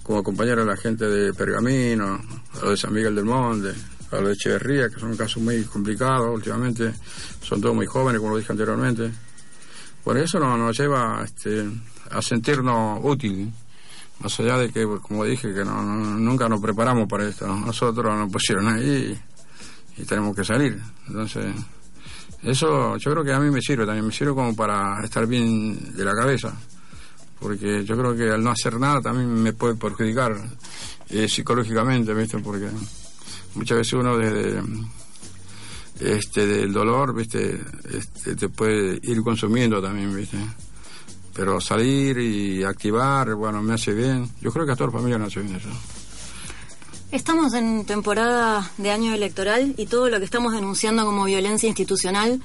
como 0.02 0.18
acompañar 0.18 0.58
a 0.58 0.64
la 0.64 0.76
gente 0.76 1.06
de 1.06 1.32
Pergamino, 1.32 2.20
a 2.60 2.70
de 2.70 2.76
San 2.76 2.92
Miguel 2.92 3.14
del 3.14 3.24
Monte, 3.24 3.72
a 4.10 4.16
los 4.16 4.28
de 4.28 4.32
Echeverría, 4.32 4.88
que 4.88 5.00
son 5.00 5.16
casos 5.16 5.42
muy 5.42 5.62
complicados 5.64 6.34
últimamente, 6.34 6.92
son 7.40 7.60
todos 7.60 7.74
muy 7.74 7.86
jóvenes, 7.86 8.20
como 8.20 8.32
lo 8.32 8.38
dije 8.38 8.52
anteriormente. 8.52 9.10
Por 10.02 10.16
eso 10.18 10.40
nos, 10.40 10.58
nos 10.58 10.76
lleva 10.76 11.22
este, 11.24 11.68
a 12.10 12.20
sentirnos 12.20 13.00
útiles 13.02 13.48
más 14.22 14.38
allá 14.38 14.58
de 14.58 14.70
que, 14.70 14.86
como 15.02 15.24
dije, 15.24 15.52
que 15.52 15.64
no, 15.64 15.82
nunca 15.82 16.48
nos 16.48 16.60
preparamos 16.60 17.08
para 17.08 17.28
esto. 17.28 17.46
Nosotros 17.46 18.16
nos 18.16 18.30
pusieron 18.30 18.68
ahí 18.68 19.18
y, 19.96 20.02
y, 20.02 20.04
tenemos 20.04 20.36
que 20.36 20.44
salir. 20.44 20.80
Entonces, 21.08 21.54
eso 22.42 22.96
yo 22.96 23.10
creo 23.10 23.24
que 23.24 23.32
a 23.32 23.40
mí 23.40 23.50
me 23.50 23.60
sirve 23.60 23.84
también, 23.84 24.06
me 24.06 24.12
sirve 24.12 24.34
como 24.34 24.54
para 24.54 25.02
estar 25.04 25.26
bien 25.26 25.94
de 25.94 26.04
la 26.04 26.14
cabeza. 26.14 26.52
Porque 27.40 27.84
yo 27.84 27.96
creo 27.98 28.14
que 28.14 28.30
al 28.30 28.44
no 28.44 28.50
hacer 28.50 28.78
nada 28.78 29.00
también 29.00 29.28
me 29.28 29.52
puede 29.52 29.74
perjudicar 29.74 30.36
eh, 31.10 31.28
psicológicamente, 31.28 32.14
¿viste? 32.14 32.38
Porque 32.38 32.68
muchas 33.54 33.78
veces 33.78 33.92
uno 33.94 34.16
desde 34.16 34.62
este 35.98 36.46
del 36.46 36.72
dolor, 36.72 37.12
viste, 37.14 37.60
este, 37.92 38.36
te 38.36 38.48
puede 38.48 39.00
ir 39.02 39.20
consumiendo 39.22 39.82
también, 39.82 40.14
viste. 40.14 40.38
Pero 41.34 41.60
salir 41.60 42.18
y 42.18 42.62
activar, 42.64 43.34
bueno, 43.34 43.62
me 43.62 43.74
hace 43.74 43.92
bien. 43.92 44.28
Yo 44.40 44.52
creo 44.52 44.66
que 44.66 44.72
a 44.72 44.76
toda 44.76 44.88
la 44.88 44.98
familia 44.98 45.18
me 45.18 45.26
hace 45.26 45.40
bien 45.40 45.56
eso. 45.56 45.68
Estamos 47.10 47.52
en 47.54 47.84
temporada 47.84 48.70
de 48.78 48.90
año 48.90 49.12
electoral 49.14 49.74
y 49.76 49.86
todo 49.86 50.08
lo 50.08 50.18
que 50.18 50.24
estamos 50.24 50.54
denunciando 50.54 51.04
como 51.04 51.24
violencia 51.24 51.68
institucional 51.68 52.40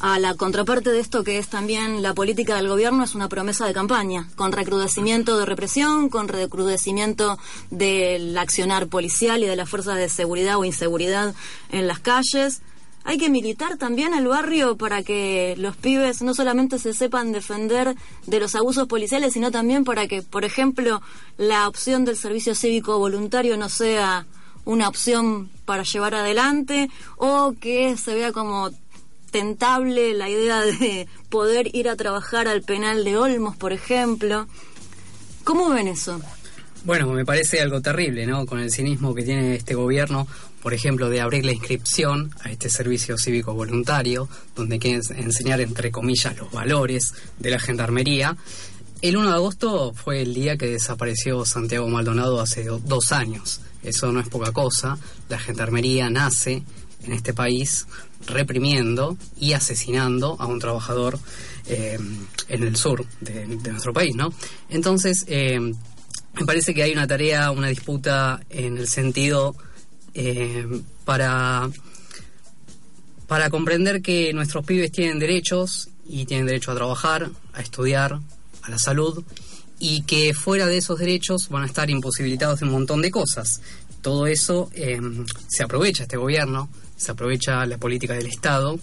a 0.00 0.18
la 0.18 0.34
contraparte 0.34 0.90
de 0.90 1.00
esto 1.00 1.24
que 1.24 1.38
es 1.38 1.48
también 1.48 2.02
la 2.02 2.14
política 2.14 2.56
del 2.56 2.68
gobierno 2.68 3.02
es 3.02 3.14
una 3.14 3.28
promesa 3.28 3.66
de 3.66 3.74
campaña, 3.74 4.28
con 4.36 4.52
recrudecimiento 4.52 5.36
de 5.38 5.44
represión, 5.44 6.08
con 6.08 6.28
recrudecimiento 6.28 7.38
del 7.70 8.36
accionar 8.38 8.86
policial 8.86 9.42
y 9.42 9.46
de 9.46 9.56
las 9.56 9.68
fuerzas 9.68 9.96
de 9.96 10.08
seguridad 10.08 10.56
o 10.56 10.64
inseguridad 10.64 11.34
en 11.70 11.86
las 11.86 11.98
calles. 11.98 12.62
Hay 13.08 13.16
que 13.16 13.30
militar 13.30 13.78
también 13.78 14.12
el 14.12 14.28
barrio 14.28 14.76
para 14.76 15.02
que 15.02 15.54
los 15.56 15.78
pibes 15.78 16.20
no 16.20 16.34
solamente 16.34 16.78
se 16.78 16.92
sepan 16.92 17.32
defender 17.32 17.94
de 18.26 18.38
los 18.38 18.54
abusos 18.54 18.86
policiales, 18.86 19.32
sino 19.32 19.50
también 19.50 19.84
para 19.84 20.06
que, 20.06 20.20
por 20.20 20.44
ejemplo, 20.44 21.00
la 21.38 21.68
opción 21.68 22.04
del 22.04 22.18
servicio 22.18 22.54
cívico 22.54 22.98
voluntario 22.98 23.56
no 23.56 23.70
sea 23.70 24.26
una 24.66 24.88
opción 24.88 25.48
para 25.64 25.84
llevar 25.84 26.16
adelante 26.16 26.90
o 27.16 27.54
que 27.58 27.96
se 27.96 28.14
vea 28.14 28.30
como 28.32 28.72
tentable 29.30 30.12
la 30.12 30.28
idea 30.28 30.60
de 30.60 31.08
poder 31.30 31.74
ir 31.74 31.88
a 31.88 31.96
trabajar 31.96 32.46
al 32.46 32.60
penal 32.60 33.04
de 33.04 33.16
Olmos, 33.16 33.56
por 33.56 33.72
ejemplo. 33.72 34.46
¿Cómo 35.44 35.70
ven 35.70 35.88
eso? 35.88 36.20
Bueno, 36.84 37.08
me 37.08 37.24
parece 37.24 37.60
algo 37.60 37.80
terrible, 37.80 38.26
¿no? 38.26 38.44
Con 38.44 38.60
el 38.60 38.70
cinismo 38.70 39.14
que 39.14 39.22
tiene 39.22 39.54
este 39.54 39.74
gobierno, 39.74 40.26
por 40.68 40.74
ejemplo, 40.74 41.08
de 41.08 41.22
abrir 41.22 41.46
la 41.46 41.52
inscripción 41.52 42.30
a 42.42 42.50
este 42.50 42.68
servicio 42.68 43.16
cívico 43.16 43.54
voluntario, 43.54 44.28
donde 44.54 44.78
quieren 44.78 45.00
enseñar, 45.16 45.62
entre 45.62 45.90
comillas, 45.90 46.36
los 46.36 46.52
valores 46.52 47.14
de 47.38 47.50
la 47.50 47.58
gendarmería. 47.58 48.36
El 49.00 49.16
1 49.16 49.30
de 49.30 49.34
agosto 49.34 49.94
fue 49.94 50.20
el 50.20 50.34
día 50.34 50.58
que 50.58 50.66
desapareció 50.66 51.46
Santiago 51.46 51.88
Maldonado 51.88 52.38
hace 52.38 52.64
dos 52.64 53.12
años. 53.12 53.62
Eso 53.82 54.12
no 54.12 54.20
es 54.20 54.28
poca 54.28 54.52
cosa. 54.52 54.98
La 55.30 55.38
gendarmería 55.38 56.10
nace 56.10 56.62
en 57.02 57.12
este 57.12 57.32
país 57.32 57.86
reprimiendo 58.26 59.16
y 59.40 59.54
asesinando 59.54 60.36
a 60.38 60.44
un 60.44 60.58
trabajador 60.58 61.18
eh, 61.64 61.98
en 62.48 62.62
el 62.62 62.76
sur 62.76 63.06
de, 63.22 63.46
nuestro 63.46 63.94
país, 63.94 64.14
¿no? 64.14 64.34
Entonces, 64.68 65.24
eh, 65.28 65.58
me 66.38 66.44
parece 66.44 66.74
que 66.74 66.82
hay 66.82 66.92
una 66.92 67.06
tarea, 67.06 67.52
una 67.52 67.68
disputa 67.68 68.42
en 68.50 68.76
el 68.76 68.86
sentido 68.86 69.56
eh, 70.20 70.66
para, 71.04 71.70
para 73.26 73.50
comprender 73.50 74.02
que 74.02 74.32
nuestros 74.32 74.64
pibes 74.66 74.90
tienen 74.90 75.18
derechos 75.18 75.88
y 76.06 76.24
tienen 76.26 76.46
derecho 76.46 76.72
a 76.72 76.74
trabajar, 76.74 77.30
a 77.52 77.60
estudiar, 77.60 78.18
a 78.62 78.70
la 78.70 78.78
salud 78.78 79.24
y 79.78 80.02
que 80.02 80.34
fuera 80.34 80.66
de 80.66 80.78
esos 80.78 80.98
derechos 80.98 81.48
van 81.48 81.62
a 81.62 81.66
estar 81.66 81.88
imposibilitados 81.88 82.60
de 82.60 82.66
un 82.66 82.72
montón 82.72 83.00
de 83.00 83.10
cosas. 83.10 83.62
Todo 84.02 84.26
eso 84.26 84.70
se 85.48 85.62
aprovecha 85.62 86.02
este 86.02 86.16
gobierno 86.16 86.68
se 86.98 87.12
aprovecha 87.12 87.64
la 87.64 87.78
política 87.78 88.14
del 88.14 88.26
Estado 88.26 88.78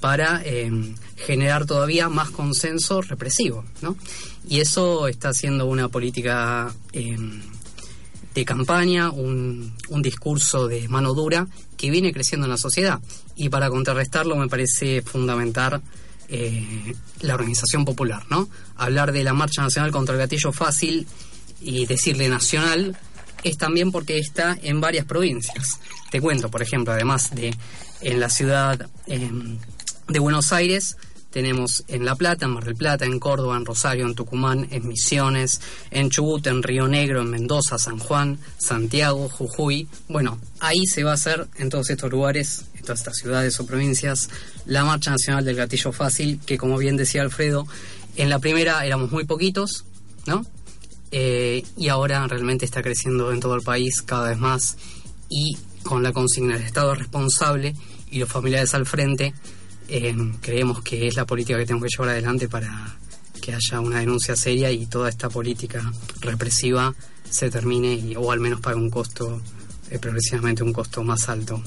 para 0.00 0.42
eh, 0.44 0.70
generar 1.16 1.64
todavía 1.64 2.08
más 2.08 2.30
consenso 2.30 3.00
represivo, 3.00 3.64
¿no? 3.80 3.96
Y 4.48 4.60
eso 4.60 5.08
está 5.08 5.32
siendo 5.32 5.66
una 5.66 5.88
política 5.88 6.72
eh, 6.92 7.16
de 8.40 8.44
campaña, 8.44 9.10
un, 9.10 9.74
un, 9.88 10.02
discurso 10.02 10.68
de 10.68 10.88
mano 10.88 11.14
dura 11.14 11.46
que 11.76 11.90
viene 11.90 12.12
creciendo 12.12 12.46
en 12.46 12.50
la 12.50 12.58
sociedad. 12.58 13.00
Y 13.34 13.48
para 13.48 13.70
contrarrestarlo 13.70 14.36
me 14.36 14.48
parece 14.48 15.02
fundamental 15.02 15.82
eh, 16.28 16.94
la 17.20 17.34
organización 17.34 17.84
popular, 17.84 18.24
¿no? 18.30 18.48
Hablar 18.76 19.12
de 19.12 19.24
la 19.24 19.32
Marcha 19.32 19.62
Nacional 19.62 19.90
contra 19.90 20.14
el 20.14 20.20
Gatillo 20.20 20.52
Fácil 20.52 21.06
y 21.60 21.86
decirle 21.86 22.28
nacional 22.28 22.96
es 23.44 23.56
también 23.56 23.92
porque 23.92 24.18
está 24.18 24.58
en 24.60 24.80
varias 24.80 25.06
provincias. 25.06 25.80
Te 26.10 26.20
cuento, 26.20 26.50
por 26.50 26.62
ejemplo, 26.62 26.92
además 26.92 27.34
de 27.34 27.54
en 28.00 28.20
la 28.20 28.28
ciudad 28.28 28.88
em, 29.06 29.58
de 30.08 30.18
Buenos 30.18 30.52
Aires, 30.52 30.96
tenemos 31.30 31.84
en 31.88 32.04
La 32.04 32.14
Plata, 32.14 32.46
en 32.46 32.52
Mar 32.52 32.64
del 32.64 32.76
Plata, 32.76 33.04
en 33.04 33.18
Córdoba, 33.18 33.56
en 33.56 33.64
Rosario, 33.64 34.06
en 34.06 34.14
Tucumán, 34.14 34.68
en 34.70 34.88
Misiones, 34.88 35.60
en 35.90 36.10
Chubut, 36.10 36.46
en 36.46 36.62
Río 36.62 36.88
Negro, 36.88 37.22
en 37.22 37.30
Mendoza, 37.30 37.78
San 37.78 37.98
Juan, 37.98 38.38
Santiago, 38.58 39.28
Jujuy. 39.28 39.88
Bueno, 40.08 40.38
ahí 40.60 40.86
se 40.86 41.04
va 41.04 41.10
a 41.12 41.14
hacer 41.14 41.46
en 41.56 41.68
todos 41.68 41.90
estos 41.90 42.10
lugares, 42.10 42.64
en 42.74 42.82
todas 42.82 43.00
estas 43.00 43.16
ciudades 43.16 43.58
o 43.60 43.66
provincias, 43.66 44.30
la 44.64 44.84
Marcha 44.84 45.10
Nacional 45.10 45.44
del 45.44 45.56
Gatillo 45.56 45.92
Fácil, 45.92 46.40
que 46.46 46.56
como 46.58 46.78
bien 46.78 46.96
decía 46.96 47.22
Alfredo, 47.22 47.66
en 48.16 48.30
la 48.30 48.38
primera 48.38 48.84
éramos 48.86 49.12
muy 49.12 49.24
poquitos, 49.24 49.84
¿no? 50.26 50.44
Eh, 51.10 51.62
y 51.76 51.88
ahora 51.88 52.26
realmente 52.26 52.64
está 52.64 52.82
creciendo 52.82 53.32
en 53.32 53.40
todo 53.40 53.54
el 53.54 53.62
país 53.62 54.02
cada 54.02 54.30
vez 54.30 54.38
más 54.38 54.76
y 55.28 55.56
con 55.82 56.02
la 56.02 56.12
consigna 56.12 56.54
del 56.54 56.66
Estado 56.66 56.94
responsable 56.94 57.74
y 58.10 58.18
los 58.18 58.28
familiares 58.28 58.74
al 58.74 58.86
frente, 58.86 59.34
eh, 59.88 60.14
creemos 60.40 60.82
que 60.82 61.08
es 61.08 61.16
la 61.16 61.26
política 61.26 61.58
que 61.58 61.66
tenemos 61.66 61.84
que 61.84 61.96
llevar 61.96 62.10
adelante 62.10 62.48
para 62.48 62.96
que 63.40 63.54
haya 63.54 63.80
una 63.80 64.00
denuncia 64.00 64.34
seria 64.34 64.70
y 64.70 64.86
toda 64.86 65.08
esta 65.08 65.28
política 65.28 65.92
represiva 66.20 66.94
se 67.28 67.50
termine 67.50 67.94
y, 67.94 68.16
o 68.16 68.32
al 68.32 68.40
menos 68.40 68.60
pague 68.60 68.76
un 68.76 68.90
costo, 68.90 69.40
eh, 69.90 69.98
progresivamente 69.98 70.62
un 70.62 70.72
costo 70.72 71.02
más 71.02 71.28
alto. 71.28 71.62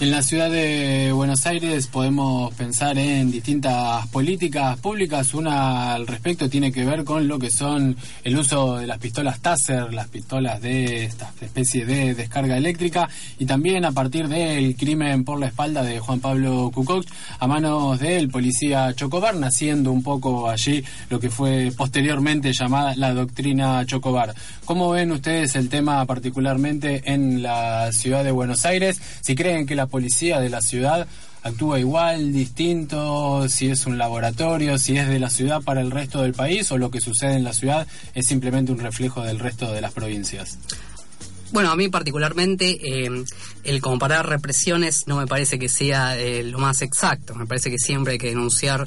En 0.00 0.12
la 0.12 0.22
ciudad 0.22 0.48
de 0.48 1.10
Buenos 1.10 1.44
Aires 1.46 1.88
podemos 1.88 2.54
pensar 2.54 2.96
en 2.98 3.32
distintas 3.32 4.06
políticas 4.06 4.78
públicas. 4.78 5.34
Una 5.34 5.94
al 5.94 6.06
respecto 6.06 6.48
tiene 6.48 6.70
que 6.70 6.84
ver 6.84 7.02
con 7.02 7.26
lo 7.26 7.40
que 7.40 7.50
son 7.50 7.96
el 8.22 8.38
uso 8.38 8.76
de 8.76 8.86
las 8.86 8.98
pistolas 8.98 9.40
Taser, 9.40 9.92
las 9.92 10.06
pistolas 10.06 10.62
de 10.62 11.02
esta 11.02 11.32
especie 11.40 11.84
de 11.84 12.14
descarga 12.14 12.56
eléctrica, 12.56 13.08
y 13.40 13.46
también 13.46 13.84
a 13.84 13.90
partir 13.90 14.28
del 14.28 14.76
crimen 14.76 15.24
por 15.24 15.40
la 15.40 15.48
espalda 15.48 15.82
de 15.82 15.98
Juan 15.98 16.20
Pablo 16.20 16.70
Cucoch 16.72 17.04
a 17.40 17.48
manos 17.48 17.98
del 17.98 18.28
policía 18.28 18.94
Chocobar, 18.94 19.34
naciendo 19.34 19.90
un 19.90 20.04
poco 20.04 20.48
allí 20.48 20.84
lo 21.10 21.18
que 21.18 21.28
fue 21.28 21.72
posteriormente 21.76 22.52
llamada 22.52 22.94
la 22.94 23.12
doctrina 23.14 23.84
Chocobar. 23.84 24.32
¿Cómo 24.64 24.90
ven 24.90 25.10
ustedes 25.10 25.56
el 25.56 25.68
tema 25.68 26.06
particularmente 26.06 27.02
en 27.04 27.42
la 27.42 27.90
ciudad 27.90 28.22
de 28.22 28.30
Buenos 28.30 28.64
Aires? 28.64 29.00
Si 29.22 29.34
creen 29.34 29.66
que 29.66 29.74
la 29.74 29.87
policía 29.88 30.40
de 30.40 30.50
la 30.50 30.60
ciudad 30.60 31.08
actúa 31.42 31.78
igual, 31.78 32.32
distinto, 32.32 33.48
si 33.48 33.70
es 33.70 33.86
un 33.86 33.98
laboratorio, 33.98 34.78
si 34.78 34.96
es 34.96 35.08
de 35.08 35.18
la 35.18 35.30
ciudad 35.30 35.62
para 35.62 35.80
el 35.80 35.90
resto 35.90 36.22
del 36.22 36.34
país 36.34 36.70
o 36.72 36.78
lo 36.78 36.90
que 36.90 37.00
sucede 37.00 37.34
en 37.34 37.44
la 37.44 37.52
ciudad 37.52 37.86
es 38.14 38.26
simplemente 38.26 38.72
un 38.72 38.78
reflejo 38.78 39.22
del 39.22 39.38
resto 39.38 39.72
de 39.72 39.80
las 39.80 39.92
provincias. 39.92 40.58
Bueno, 41.50 41.70
a 41.70 41.76
mí 41.76 41.88
particularmente 41.88 42.78
eh, 42.82 43.24
el 43.64 43.80
comparar 43.80 44.28
represiones 44.28 45.06
no 45.06 45.16
me 45.16 45.26
parece 45.26 45.58
que 45.58 45.70
sea 45.70 46.18
eh, 46.18 46.42
lo 46.42 46.58
más 46.58 46.82
exacto. 46.82 47.34
Me 47.34 47.46
parece 47.46 47.70
que 47.70 47.78
siempre 47.78 48.14
hay 48.14 48.18
que 48.18 48.28
denunciar 48.28 48.86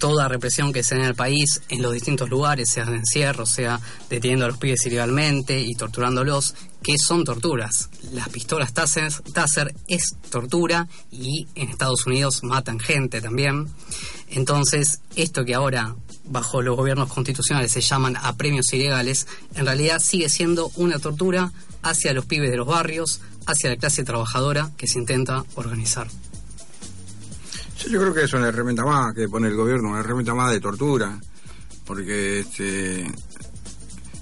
toda 0.00 0.26
represión 0.26 0.72
que 0.72 0.82
se 0.82 0.96
da 0.96 1.02
en 1.02 1.06
el 1.06 1.14
país, 1.14 1.62
en 1.68 1.82
los 1.82 1.92
distintos 1.92 2.28
lugares, 2.28 2.70
sea 2.70 2.86
de 2.86 2.96
encierro, 2.96 3.46
sea 3.46 3.78
deteniendo 4.08 4.46
a 4.46 4.48
los 4.48 4.58
pibes 4.58 4.84
ilegalmente 4.86 5.60
y 5.60 5.74
torturándolos, 5.74 6.54
que 6.82 6.98
son 6.98 7.24
torturas. 7.24 7.90
Las 8.12 8.30
pistolas 8.30 8.72
Taser, 8.72 9.12
Taser 9.32 9.72
es 9.86 10.16
tortura 10.30 10.88
y 11.12 11.46
en 11.54 11.68
Estados 11.68 12.06
Unidos 12.06 12.42
matan 12.42 12.80
gente 12.80 13.20
también. 13.20 13.68
Entonces, 14.28 15.00
esto 15.14 15.44
que 15.44 15.54
ahora 15.54 15.94
bajo 16.24 16.62
los 16.62 16.76
gobiernos 16.76 17.12
constitucionales 17.12 17.70
se 17.70 17.80
llaman 17.80 18.16
a 18.16 18.36
premios 18.36 18.72
ilegales, 18.72 19.26
en 19.54 19.66
realidad 19.66 20.00
sigue 20.00 20.28
siendo 20.28 20.70
una 20.76 20.98
tortura 20.98 21.52
hacia 21.82 22.14
los 22.14 22.24
pibes 22.24 22.50
de 22.50 22.56
los 22.56 22.66
barrios, 22.66 23.20
hacia 23.46 23.70
la 23.70 23.76
clase 23.76 24.04
trabajadora 24.04 24.70
que 24.76 24.86
se 24.86 24.98
intenta 24.98 25.44
organizar. 25.54 26.08
Yo 27.88 28.00
creo 28.00 28.14
que 28.14 28.24
es 28.24 28.32
una 28.32 28.48
herramienta 28.48 28.84
más 28.84 29.14
que 29.14 29.28
pone 29.28 29.48
el 29.48 29.56
gobierno, 29.56 29.90
una 29.90 30.00
herramienta 30.00 30.34
más 30.34 30.50
de 30.50 30.60
tortura, 30.60 31.18
porque 31.86 32.40
este, 32.40 33.06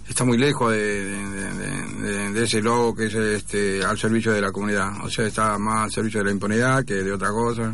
está 0.09 0.25
muy 0.25 0.39
lejos 0.39 0.73
de, 0.73 2.43
ese 2.43 2.63
logo 2.63 2.95
que 2.95 3.07
es 3.07 3.15
este, 3.15 3.85
al 3.85 3.99
servicio 3.99 4.33
de 4.33 4.41
la 4.41 4.53
comunidad, 4.53 5.05
o 5.05 5.11
sea, 5.11 5.27
está 5.27 5.59
más 5.59 5.85
al 5.85 5.93
servicio 5.93 6.21
de 6.21 6.27
la 6.27 6.33
impunidad 6.33 6.85
que 6.85 6.95
de 6.95 7.13
otra 7.13 7.31
cosa 7.31 7.73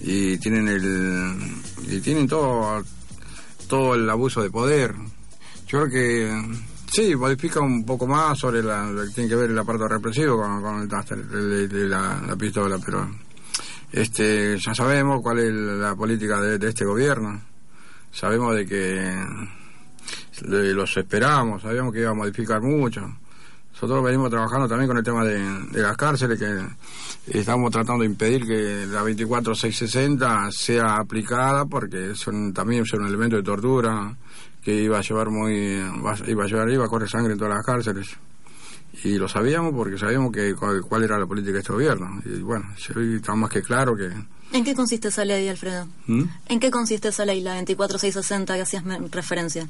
y 0.00 0.38
tienen 0.38 0.68
el 0.68 1.40
y 1.88 2.00
tienen 2.00 2.26
todo 2.26 2.82
todo 3.68 3.94
el 3.94 4.08
abuso 4.08 4.42
de 4.42 4.50
poder. 4.50 4.94
Yo 5.66 5.80
creo 5.80 5.90
que 5.90 6.58
sí, 6.92 7.16
modifica 7.16 7.60
un 7.60 7.84
poco 7.84 8.06
más 8.06 8.38
sobre 8.38 8.62
la, 8.62 8.86
lo 8.90 9.04
que 9.04 9.10
tiene 9.10 9.28
que 9.28 9.36
ver 9.36 9.50
el 9.50 9.58
aparato 9.58 9.88
represivo 9.88 10.36
con, 10.36 10.82
el 10.82 11.68
de, 11.68 11.88
la, 11.88 12.36
pistola, 12.38 12.78
pero 12.84 13.08
este 13.96 14.58
ya 14.58 14.74
sabemos 14.74 15.22
cuál 15.22 15.38
es 15.38 15.52
la 15.52 15.96
política 15.96 16.38
de, 16.40 16.68
este 16.68 16.84
gobierno. 16.84 17.40
Sabemos 18.12 18.54
de 18.54 18.66
que 18.66 19.26
los 20.74 20.96
esperamos, 20.96 21.62
sabíamos 21.62 21.94
que 21.94 22.00
iba 22.00 22.10
a 22.10 22.14
modificar 22.14 22.60
mucho. 22.60 23.00
Nosotros 23.72 24.04
venimos 24.04 24.30
trabajando 24.30 24.68
también 24.68 24.88
con 24.88 24.98
el 24.98 25.04
tema 25.04 25.24
de, 25.24 25.82
las 25.82 25.96
cárceles, 25.96 26.38
que 26.38 27.38
estamos 27.38 27.70
tratando 27.70 28.02
de 28.02 28.06
impedir 28.06 28.46
que 28.46 28.86
la 28.86 29.02
24660 29.02 30.50
sea 30.50 30.96
aplicada 30.96 31.64
porque 31.64 32.14
son 32.14 32.52
también 32.52 32.84
son 32.84 33.00
un 33.00 33.08
elemento 33.08 33.36
de 33.36 33.42
tortura 33.42 34.14
que 34.62 34.74
iba 34.74 34.98
a 34.98 35.02
llevar 35.02 35.30
muy 35.30 35.82
iba 36.26 36.44
a 36.44 36.46
llevar 36.46 36.70
iba 36.70 36.84
a 36.84 36.88
correr 36.88 37.08
sangre 37.08 37.32
en 37.32 37.38
todas 37.38 37.54
las 37.54 37.64
cárceles 37.64 38.16
y 39.04 39.18
lo 39.18 39.28
sabíamos 39.28 39.72
porque 39.74 39.98
sabíamos 39.98 40.32
que 40.32 40.54
cuál, 40.54 40.80
cuál 40.82 41.04
era 41.04 41.18
la 41.18 41.26
política 41.26 41.54
de 41.54 41.58
este 41.60 41.72
gobierno 41.72 42.20
y 42.24 42.40
bueno 42.40 42.66
está 42.76 43.34
más 43.34 43.50
que 43.50 43.62
claro 43.62 43.96
que 43.96 44.10
¿En 44.52 44.62
qué 44.62 44.76
consiste 44.76 45.08
esa 45.08 45.24
ley, 45.24 45.48
Alfredo? 45.48 45.88
¿Mm? 46.06 46.22
¿En 46.48 46.60
qué 46.60 46.70
consiste 46.70 47.08
esa 47.08 47.24
ley, 47.24 47.40
la 47.40 47.54
24660 47.58 48.54
que 48.54 48.60
hacías 48.62 48.84
referencia? 49.10 49.68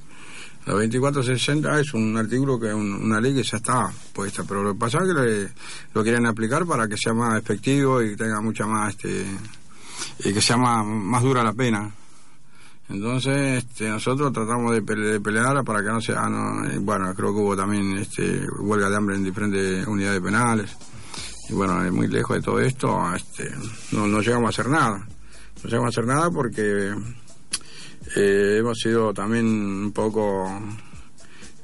La 0.66 0.74
2460 0.74 1.80
es 1.80 1.94
un 1.94 2.14
artículo 2.18 2.60
que 2.60 2.68
es 2.68 2.74
un- 2.74 2.92
una 2.92 3.18
ley 3.18 3.34
que 3.34 3.42
ya 3.42 3.56
está 3.56 3.90
puesta, 4.12 4.44
pero 4.44 4.62
lo 4.62 4.74
que 4.74 4.78
pasa 4.78 4.98
es 4.98 5.04
que 5.04 5.14
le- 5.14 5.48
lo 5.94 6.02
quieren 6.02 6.26
aplicar 6.26 6.66
para 6.66 6.86
que 6.88 6.98
sea 6.98 7.14
más 7.14 7.38
efectivo 7.38 8.02
y 8.02 8.16
tenga 8.16 8.42
mucha 8.42 8.66
más, 8.66 8.94
este, 8.94 9.24
y 10.24 10.32
que 10.34 10.42
sea 10.42 10.58
más, 10.58 10.84
más 10.84 11.22
dura 11.22 11.42
la 11.42 11.54
pena. 11.54 11.90
Entonces, 12.88 13.64
este, 13.64 13.88
nosotros 13.88 14.32
tratamos 14.32 14.72
de, 14.72 14.82
pele- 14.82 15.12
de 15.12 15.20
pelear 15.20 15.64
para 15.64 15.80
que 15.82 15.88
no 15.88 16.00
sea, 16.00 16.28
no, 16.28 16.72
y 16.72 16.78
bueno, 16.78 17.12
creo 17.14 17.34
que 17.34 17.40
hubo 17.40 17.56
también 17.56 17.96
este, 17.98 18.46
huelga 18.60 18.88
de 18.88 18.96
hambre 18.96 19.16
en 19.16 19.24
diferentes 19.24 19.86
unidades 19.86 20.20
penales. 20.20 20.76
Y 21.48 21.54
bueno, 21.54 21.74
muy 21.92 22.08
lejos 22.08 22.36
de 22.36 22.42
todo 22.42 22.60
esto, 22.60 23.14
este, 23.14 23.50
no, 23.92 24.06
no 24.06 24.20
llegamos 24.20 24.46
a 24.46 24.50
hacer 24.50 24.68
nada. 24.70 24.98
No 24.98 25.70
llegamos 25.70 25.86
a 25.86 25.88
hacer 25.88 26.06
nada 26.06 26.30
porque 26.30 26.92
eh, 28.16 28.56
hemos 28.58 28.78
sido 28.78 29.12
también 29.12 29.46
un 29.46 29.92
poco 29.92 30.48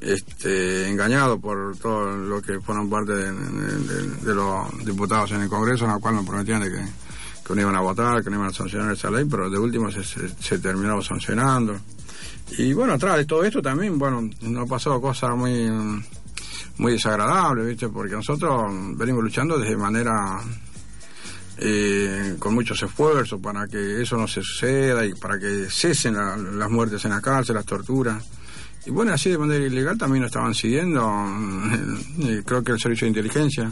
este, 0.01 0.89
engañados 0.89 1.39
por 1.41 1.77
todo 1.79 2.17
lo 2.17 2.43
que 2.43 2.61
fueron 2.61 2.91
parte 2.91 3.13
de 3.13 4.35
los 4.35 4.85
diputados 4.85 5.31
en 5.33 5.43
el 5.43 5.49
Congreso, 5.49 5.85
en 5.85 5.93
la 5.93 5.99
cual 5.99 6.17
nos 6.17 6.27
prometían 6.27 6.61
de 6.63 6.71
que, 6.71 6.85
que 7.47 7.55
no 7.55 7.61
iban 7.63 7.77
a 7.77 7.81
votar, 7.81 8.23
que 8.23 8.31
no 8.31 8.37
iban 8.37 8.49
a 8.49 8.53
sancionar 8.53 8.93
esa 8.93 9.11
ley, 9.11 9.25
pero 9.31 9.51
de 9.51 9.59
último 9.59 9.91
se, 9.91 10.03
se, 10.05 10.59
terminó 10.59 11.01
sancionando. 11.03 11.77
Y 12.59 12.73
bueno, 12.73 12.93
atrás 12.95 13.17
de 13.17 13.25
todo 13.25 13.45
esto 13.45 13.61
también, 13.63 13.99
bueno, 13.99 14.29
nos 14.43 14.69
pasó 14.69 15.01
cosas 15.01 15.37
muy 15.37 15.71
muy 16.79 16.93
desagradables, 16.93 17.67
¿viste? 17.67 17.89
Porque 17.89 18.15
nosotros 18.15 18.71
venimos 18.97 19.23
luchando 19.23 19.59
de 19.59 19.77
manera 19.77 20.41
eh, 21.59 22.37
con 22.39 22.55
muchos 22.55 22.83
esfuerzos 22.83 23.41
para 23.41 23.67
que 23.69 24.03
eso 24.03 24.17
no 24.17 24.27
se 24.27 24.43
suceda 24.43 25.05
y 25.05 25.15
para 25.15 25.39
que 25.39 25.67
cesen 25.71 26.15
la- 26.15 26.37
las 26.37 26.71
muertes 26.71 27.05
en 27.05 27.11
la 27.13 27.21
cárcel, 27.21 27.55
las 27.57 27.67
torturas. 27.67 28.25
Y 28.87 28.91
bueno, 28.91 29.13
así 29.13 29.31
de 29.31 29.39
manera 29.39 29.65
ilegal 29.65 29.97
también 29.97 30.23
nos 30.23 30.31
estaban 30.31 30.55
siguiendo, 30.55 31.09
eh, 32.23 32.43
creo 32.45 32.65
que 32.65 32.73
el 32.73 32.81
servicio 32.81 33.05
de 33.05 33.11
inteligencia. 33.11 33.71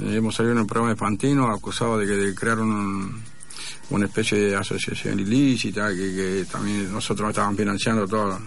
Hemos 0.00 0.34
salido 0.34 0.52
en 0.52 0.60
un 0.60 0.66
programa 0.66 0.90
de 0.94 0.96
Fantino 0.96 1.48
acusado 1.50 1.98
de 1.98 2.06
que 2.06 2.12
de 2.16 2.34
crear 2.34 2.58
un- 2.60 3.20
una 3.90 4.06
especie 4.06 4.38
de 4.38 4.56
asociación 4.56 5.18
ilícita, 5.18 5.88
que, 5.90 5.96
que 5.96 6.46
también 6.50 6.92
nosotros 6.92 7.30
estaban 7.30 7.56
financiando 7.56 8.06
todos 8.06 8.38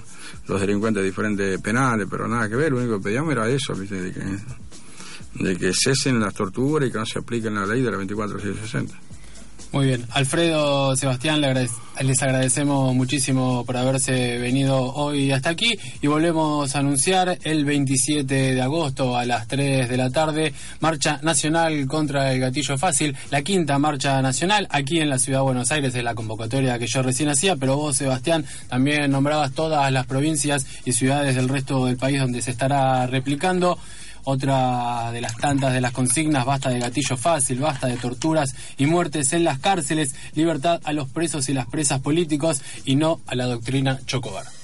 los 0.48 0.62
delincuentes 0.62 1.02
de 1.02 1.10
diferentes 1.10 1.60
penales, 1.62 2.08
pero 2.10 2.28
nada 2.28 2.48
que 2.48 2.56
ver, 2.56 2.72
lo 2.72 2.78
único 2.78 2.98
que 2.98 3.04
pedíamos 3.06 3.32
era 3.34 3.50
eso. 3.50 3.74
De 3.74 3.88
que, 3.88 5.44
de 5.44 5.58
que 5.58 5.72
cesen 5.74 6.20
las 6.20 6.34
torturas 6.34 6.88
y 6.88 6.92
que 6.92 6.98
no 7.00 7.06
se 7.06 7.20
apliquen 7.20 7.56
la 7.56 7.66
ley 7.66 7.82
de 7.82 7.90
la 7.92 7.98
24660. 7.98 8.94
Muy 9.72 9.86
bien. 9.86 10.06
Alfredo, 10.12 10.98
Sebastián, 10.98 11.40
les 11.40 12.22
agradecemos 12.22 12.94
muchísimo 12.94 13.64
por 13.64 13.78
haberse 13.78 14.38
venido 14.38 14.78
hoy 14.78 15.32
hasta 15.32 15.50
aquí 15.50 15.80
y 16.02 16.08
volvemos 16.08 16.76
a 16.76 16.80
anunciar 16.80 17.38
el 17.44 17.64
27 17.64 18.56
de 18.56 18.62
agosto 18.62 19.16
a 19.16 19.24
las 19.26 19.48
3 19.48 19.88
de 19.88 19.96
la 19.96 20.10
tarde, 20.10 20.54
Marcha 20.82 21.22
Nacional 21.22 21.88
contra 21.88 22.34
el 22.34 22.42
Gatillo 22.42 22.78
Fácil, 22.78 23.16
la 23.30 23.44
quinta 23.44 23.80
Marcha 23.80 24.22
Nacional 24.22 24.68
aquí 24.72 25.00
en 25.00 25.10
la 25.10 25.18
Ciudad 25.18 25.40
de 25.40 25.44
Buenos 25.44 25.72
Aires, 25.72 25.96
es 25.96 26.04
la 26.04 26.16
convocatoria 26.16 26.78
que 26.78 26.88
yo 26.88 27.02
recién 27.02 27.30
hacía, 27.30 27.56
pero 27.56 27.78
vos, 27.78 27.96
Sebastián, 27.96 28.44
también 28.68 29.10
nombrabas 29.10 29.54
todas 29.54 29.90
las 29.90 30.06
provincias 30.06 30.66
y 30.84 30.92
ciudades 30.92 31.38
del 31.38 31.48
resto 31.48 31.86
del 31.86 31.96
país 31.96 32.20
donde 32.20 32.42
se 32.42 32.52
estará 32.52 33.08
replicando. 33.08 33.80
Otra 34.24 35.12
de 35.12 35.22
las 35.22 35.36
tantas 35.38 35.74
de 35.74 35.82
las 35.82 35.92
consignas, 35.92 36.46
basta 36.46 36.70
de 36.70 36.80
gatillo 36.80 37.18
fácil, 37.18 37.60
basta 37.60 37.88
de 37.88 37.98
torturas 37.98 38.56
y 38.78 38.86
muertes 38.86 39.34
en 39.34 39.44
las 39.44 39.60
cárceles, 39.60 40.16
libertad 40.34 40.80
a 40.84 40.94
los 40.94 41.10
presos 41.10 41.50
y 41.50 41.54
las 41.54 41.68
presas 41.68 42.00
políticos 42.00 42.62
y 42.86 42.96
no 42.96 43.20
a 43.28 43.36
la 43.36 43.46
doctrina 43.46 44.00
Chocobar. 44.06 44.61